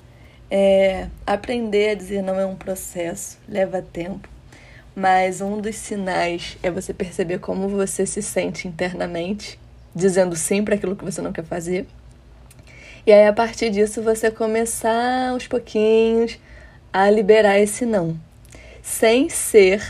É, 0.50 1.08
aprender 1.26 1.90
a 1.90 1.96
dizer 1.96 2.22
não 2.22 2.40
é 2.40 2.46
um 2.46 2.56
processo, 2.56 3.38
leva 3.50 3.82
tempo, 3.82 4.30
mas 4.98 5.42
um 5.42 5.62
dos 5.62 5.76
sinais 5.76 6.58
é 6.64 6.72
você 6.72 6.92
perceber 6.92 7.38
como 7.38 7.70
você 7.70 8.04
se 8.04 8.20
sente 8.20 8.68
internamente, 8.68 9.60
dizendo 9.94 10.36
sim 10.36 10.64
para 10.64 10.74
aquilo 10.74 10.96
que 10.96 11.06
você 11.06 11.22
não 11.22 11.32
quer 11.32 11.44
fazer. 11.46 11.86
E 13.06 13.12
aí, 13.14 13.28
a 13.28 13.32
partir 13.32 13.70
disso, 13.70 14.02
você 14.02 14.32
começar 14.32 15.30
aos 15.30 15.46
pouquinhos 15.46 16.40
a 16.92 17.12
liberar 17.12 17.60
esse 17.60 17.86
não, 17.86 18.18
sem 18.82 19.30
ser 19.30 19.84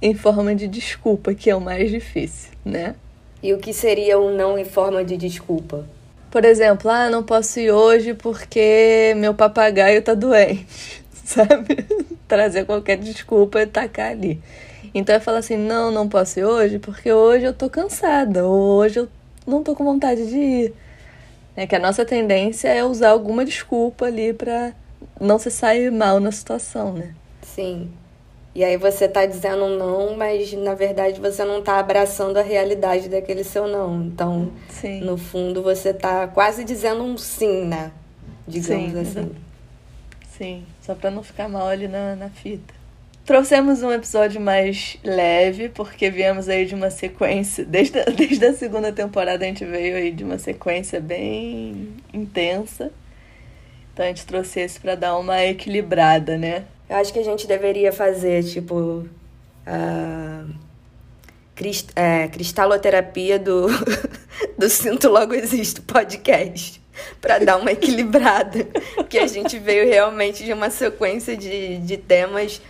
em 0.00 0.14
forma 0.14 0.54
de 0.54 0.66
desculpa, 0.66 1.34
que 1.34 1.50
é 1.50 1.54
o 1.54 1.60
mais 1.60 1.90
difícil, 1.90 2.52
né? 2.64 2.94
E 3.42 3.52
o 3.52 3.58
que 3.58 3.74
seria 3.74 4.18
um 4.18 4.34
não 4.34 4.58
em 4.58 4.64
forma 4.64 5.04
de 5.04 5.18
desculpa? 5.18 5.84
Por 6.30 6.46
exemplo, 6.46 6.90
ah, 6.90 7.10
não 7.10 7.22
posso 7.22 7.60
ir 7.60 7.70
hoje 7.70 8.14
porque 8.14 9.12
meu 9.18 9.34
papagaio 9.34 10.00
tá 10.00 10.14
doente, 10.14 11.04
sabe? 11.28 11.86
Trazer 12.26 12.64
qualquer 12.64 12.96
desculpa 12.96 13.60
e 13.60 13.66
tacar 13.66 14.10
ali. 14.10 14.40
Então 14.94 15.14
eu 15.14 15.20
falo 15.20 15.36
assim: 15.36 15.56
não, 15.56 15.90
não 15.90 16.08
posso 16.08 16.40
ir 16.40 16.44
hoje 16.44 16.78
porque 16.78 17.12
hoje 17.12 17.44
eu 17.44 17.52
tô 17.52 17.68
cansada, 17.68 18.46
ou 18.46 18.78
hoje 18.78 19.00
eu 19.00 19.08
não 19.46 19.62
tô 19.62 19.74
com 19.74 19.84
vontade 19.84 20.26
de 20.26 20.36
ir. 20.36 20.74
É 21.54 21.66
que 21.66 21.74
a 21.74 21.78
nossa 21.78 22.04
tendência 22.04 22.68
é 22.68 22.84
usar 22.84 23.10
alguma 23.10 23.44
desculpa 23.44 24.06
ali 24.06 24.32
pra 24.32 24.72
não 25.20 25.38
se 25.38 25.50
sair 25.50 25.90
mal 25.90 26.20
na 26.20 26.32
situação, 26.32 26.92
né? 26.92 27.14
Sim. 27.42 27.90
E 28.54 28.64
aí 28.64 28.76
você 28.76 29.08
tá 29.08 29.26
dizendo 29.26 29.68
não, 29.68 30.16
mas 30.16 30.52
na 30.52 30.74
verdade 30.74 31.20
você 31.20 31.44
não 31.44 31.62
tá 31.62 31.78
abraçando 31.78 32.36
a 32.38 32.42
realidade 32.42 33.08
daquele 33.08 33.44
seu 33.44 33.66
não. 33.66 34.02
Então, 34.04 34.50
sim. 34.68 35.00
no 35.00 35.18
fundo, 35.18 35.62
você 35.62 35.92
tá 35.92 36.26
quase 36.26 36.64
dizendo 36.64 37.02
um 37.02 37.16
sim, 37.16 37.64
né? 37.66 37.92
Digamos 38.46 38.92
sim, 38.92 38.98
assim. 39.00 39.30
Sim, 40.38 40.64
só 40.88 40.94
pra 40.94 41.10
não 41.10 41.22
ficar 41.22 41.50
mal 41.50 41.68
ali 41.68 41.86
na, 41.86 42.16
na 42.16 42.30
fita. 42.30 42.72
Trouxemos 43.26 43.82
um 43.82 43.92
episódio 43.92 44.40
mais 44.40 44.96
leve, 45.04 45.68
porque 45.68 46.08
viemos 46.08 46.48
aí 46.48 46.64
de 46.64 46.74
uma 46.74 46.88
sequência. 46.88 47.62
Desde 47.68 48.02
desde 48.06 48.46
a 48.46 48.54
segunda 48.54 48.90
temporada 48.90 49.44
a 49.44 49.48
gente 49.48 49.66
veio 49.66 49.96
aí 49.98 50.10
de 50.10 50.24
uma 50.24 50.38
sequência 50.38 50.98
bem 50.98 51.94
intensa. 52.10 52.90
Então 53.92 54.06
a 54.06 54.08
gente 54.08 54.24
trouxe 54.24 54.60
esse 54.60 54.80
pra 54.80 54.94
dar 54.94 55.18
uma 55.18 55.44
equilibrada, 55.44 56.38
né? 56.38 56.64
Eu 56.88 56.96
acho 56.96 57.12
que 57.12 57.18
a 57.18 57.24
gente 57.24 57.46
deveria 57.46 57.92
fazer, 57.92 58.42
tipo, 58.44 59.06
a 59.66 60.46
crist 61.58 61.90
é, 61.96 62.28
cristaloterapia 62.28 63.36
do, 63.36 63.66
do 64.56 64.68
Sinto 64.68 65.08
Logo 65.08 65.34
Existo 65.34 65.82
podcast 65.82 66.80
para 67.20 67.40
dar 67.40 67.56
uma 67.56 67.72
equilibrada. 67.72 68.64
que 69.10 69.18
a 69.18 69.26
gente 69.26 69.58
veio 69.58 69.88
realmente 69.88 70.44
de 70.44 70.52
uma 70.52 70.70
sequência 70.70 71.36
de, 71.36 71.78
de 71.78 71.96
temas 71.96 72.62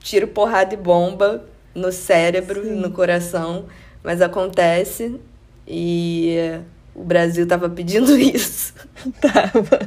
tiro, 0.00 0.26
porrada 0.26 0.72
e 0.72 0.78
bomba 0.78 1.44
no 1.74 1.92
cérebro, 1.92 2.64
Sim. 2.64 2.76
no 2.76 2.90
coração. 2.90 3.66
Mas 4.02 4.22
acontece 4.22 5.20
e 5.68 6.58
o 6.94 7.04
Brasil 7.04 7.46
tava 7.46 7.68
pedindo 7.68 8.16
isso. 8.18 8.72
Tava. 9.20 9.78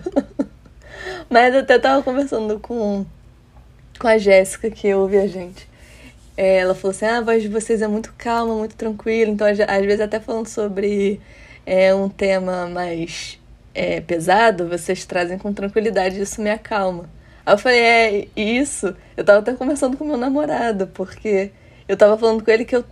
Mas 1.28 1.56
eu 1.56 1.62
até 1.62 1.80
tava 1.80 2.04
conversando 2.04 2.60
com 2.60 3.04
com 3.98 4.08
a 4.08 4.18
Jéssica, 4.18 4.70
que 4.70 4.94
ouve 4.94 5.18
a 5.18 5.28
gente. 5.28 5.69
É, 6.40 6.60
ela 6.60 6.74
falou 6.74 6.92
assim: 6.92 7.06
ah, 7.06 7.18
a 7.18 7.22
voz 7.22 7.44
de 7.44 7.50
vocês 7.50 7.82
é 7.82 7.88
muito 7.88 8.14
calma, 8.18 8.56
muito 8.56 8.74
tranquila. 8.74 9.30
Então, 9.30 9.46
às 9.46 9.58
vezes, 9.58 10.00
até 10.00 10.22
falando 10.22 10.48
sobre 10.48 11.20
é, 11.66 11.94
um 11.94 12.08
tema 12.08 12.66
mais 12.68 13.38
é, 13.76 14.00
pesado, 14.00 14.70
vocês 14.70 15.06
trazem 15.06 15.38
com 15.38 15.52
tranquilidade, 15.54 16.22
isso 16.22 16.42
me 16.42 16.50
acalma. 16.50 17.10
Aí 17.46 17.54
eu 17.54 17.58
falei: 17.58 17.80
é, 17.82 18.28
isso. 18.38 18.96
Eu 19.18 19.26
tava 19.26 19.40
até 19.40 19.54
conversando 19.54 19.98
com 19.98 20.06
meu 20.06 20.16
namorado, 20.16 20.88
porque 20.88 21.52
eu 21.90 21.98
tava 21.98 22.18
falando 22.18 22.42
com 22.42 22.50
ele 22.50 22.64
que 22.64 22.76
eu, 22.76 22.86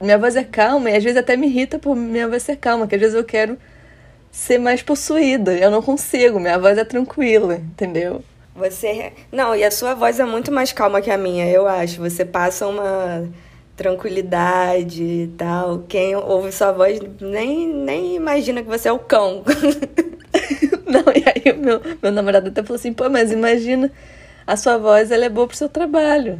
minha 0.00 0.16
voz 0.18 0.34
é 0.34 0.44
calma 0.44 0.90
e 0.90 0.96
às 0.96 1.04
vezes 1.04 1.18
até 1.18 1.36
me 1.36 1.46
irrita 1.46 1.78
por 1.78 1.94
minha 1.94 2.26
voz 2.26 2.42
ser 2.42 2.56
calma, 2.56 2.86
que 2.86 2.94
às 2.94 3.00
vezes 3.02 3.14
eu 3.14 3.24
quero 3.24 3.58
ser 4.32 4.58
mais 4.58 4.82
possuída. 4.82 5.52
Eu 5.52 5.70
não 5.70 5.82
consigo, 5.82 6.40
minha 6.40 6.58
voz 6.58 6.78
é 6.78 6.84
tranquila, 6.84 7.56
entendeu? 7.56 8.24
Você. 8.54 9.12
Não, 9.32 9.54
e 9.54 9.64
a 9.64 9.70
sua 9.70 9.94
voz 9.94 10.20
é 10.20 10.24
muito 10.24 10.52
mais 10.52 10.72
calma 10.72 11.00
que 11.00 11.10
a 11.10 11.18
minha, 11.18 11.48
eu 11.50 11.66
acho. 11.66 12.00
Você 12.00 12.24
passa 12.24 12.66
uma 12.66 13.28
tranquilidade 13.76 15.02
e 15.02 15.26
tal. 15.36 15.80
Quem 15.88 16.14
ouve 16.14 16.52
sua 16.52 16.72
voz 16.72 17.00
nem, 17.20 17.66
nem 17.66 18.14
imagina 18.14 18.62
que 18.62 18.68
você 18.68 18.88
é 18.88 18.92
o 18.92 18.98
cão. 18.98 19.42
Não, 20.86 21.04
e 21.12 21.24
aí 21.26 21.52
o 21.52 21.58
meu, 21.58 21.80
meu 22.00 22.12
namorado 22.12 22.48
até 22.48 22.62
falou 22.62 22.76
assim, 22.76 22.92
pô, 22.92 23.08
mas 23.08 23.32
imagina 23.32 23.90
a 24.46 24.56
sua 24.56 24.78
voz 24.78 25.10
ela 25.10 25.24
é 25.24 25.28
boa 25.28 25.46
pro 25.46 25.56
seu 25.56 25.68
trabalho. 25.68 26.38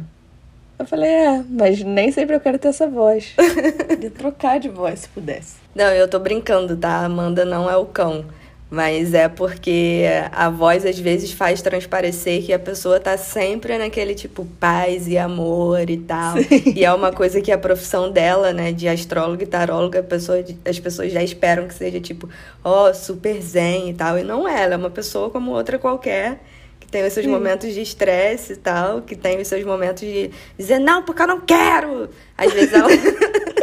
Eu 0.77 0.85
falei, 0.85 1.09
é, 1.09 1.43
mas 1.49 1.81
nem 1.81 2.11
sempre 2.11 2.35
eu 2.35 2.39
quero 2.39 2.59
ter 2.59 2.67
essa 2.69 2.87
voz. 2.87 3.33
Podia 3.87 4.11
trocar 4.11 4.59
de 4.59 4.69
voz 4.69 4.99
se 5.01 5.09
pudesse. 5.09 5.55
Não, 5.73 5.87
eu 5.87 6.07
tô 6.07 6.19
brincando, 6.19 6.75
tá? 6.75 7.03
Amanda 7.03 7.45
não 7.45 7.69
é 7.69 7.75
o 7.77 7.85
cão. 7.85 8.25
Mas 8.69 9.13
é 9.13 9.29
porque 9.29 10.03
a 10.31 10.49
voz 10.49 10.85
às 10.85 10.97
vezes 10.97 11.31
faz 11.31 11.61
transparecer 11.61 12.43
que 12.43 12.51
a 12.51 12.57
pessoa 12.57 12.99
tá 12.99 13.15
sempre 13.15 13.77
naquele 13.77 14.15
tipo 14.15 14.45
paz 14.59 15.07
e 15.07 15.17
amor 15.17 15.89
e 15.89 15.97
tal. 15.97 16.37
Sim. 16.37 16.73
E 16.75 16.83
é 16.83 16.91
uma 16.91 17.11
coisa 17.11 17.39
que 17.41 17.51
a 17.51 17.57
profissão 17.57 18.11
dela, 18.11 18.51
né, 18.51 18.71
de 18.71 18.87
astróloga 18.87 19.43
e 19.43 19.47
taróloga, 19.47 20.01
pessoa, 20.01 20.43
as 20.65 20.79
pessoas 20.79 21.11
já 21.11 21.21
esperam 21.23 21.67
que 21.67 21.73
seja 21.75 21.99
tipo, 21.99 22.27
ó, 22.63 22.89
oh, 22.89 22.93
super 22.93 23.39
zen 23.41 23.89
e 23.91 23.93
tal. 23.93 24.17
E 24.17 24.23
não 24.23 24.47
é, 24.47 24.63
ela 24.63 24.73
é 24.73 24.77
uma 24.77 24.89
pessoa 24.89 25.29
como 25.29 25.51
outra 25.51 25.77
qualquer 25.77 26.39
que 26.79 26.87
tem 26.87 27.05
os 27.05 27.13
seus 27.13 27.25
Sim. 27.25 27.31
momentos 27.31 27.73
de 27.73 27.81
estresse 27.81 28.53
e 28.53 28.57
tal, 28.57 29.01
que 29.01 29.15
tem 29.15 29.39
os 29.39 29.47
seus 29.47 29.63
momentos 29.63 30.01
de 30.01 30.29
dizer, 30.57 30.79
não, 30.79 31.03
porque 31.03 31.21
eu 31.21 31.27
não 31.27 31.39
quero. 31.39 32.09
Às 32.37 32.51
vezes 32.51 32.73
ela. 32.73 32.89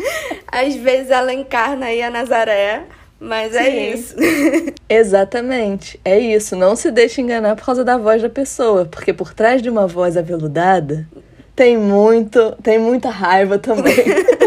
Às 0.46 0.74
vezes 0.76 1.10
ela 1.10 1.32
encarna 1.32 1.86
aí 1.86 2.02
a 2.02 2.10
Nazaré, 2.10 2.84
mas 3.18 3.54
é 3.54 3.62
Sim. 3.62 3.70
é 3.70 3.94
isso. 3.94 4.14
Exatamente, 4.88 6.00
é 6.04 6.18
isso. 6.18 6.56
Não 6.56 6.76
se 6.76 6.90
deixe 6.90 7.20
enganar 7.20 7.56
por 7.56 7.64
causa 7.64 7.84
da 7.84 7.96
voz 7.96 8.22
da 8.22 8.28
pessoa, 8.28 8.84
porque 8.84 9.12
por 9.12 9.32
trás 9.34 9.62
de 9.62 9.70
uma 9.70 9.86
voz 9.86 10.16
aveludada 10.16 11.08
tem 11.54 11.78
muito, 11.78 12.52
tem 12.62 12.78
muita 12.78 13.10
raiva 13.10 13.58
também. 13.58 13.96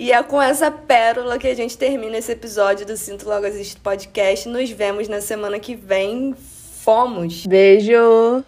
E 0.00 0.12
é 0.12 0.22
com 0.22 0.40
essa 0.40 0.70
pérola 0.70 1.40
que 1.40 1.48
a 1.48 1.54
gente 1.56 1.76
termina 1.76 2.16
esse 2.16 2.30
episódio 2.30 2.86
do 2.86 2.96
Sinto 2.96 3.28
Logo 3.28 3.44
Existe 3.44 3.80
Podcast. 3.80 4.48
Nos 4.48 4.70
vemos 4.70 5.08
na 5.08 5.20
semana 5.20 5.58
que 5.58 5.74
vem. 5.74 6.36
Fomos! 6.84 7.44
Beijo! 7.44 8.44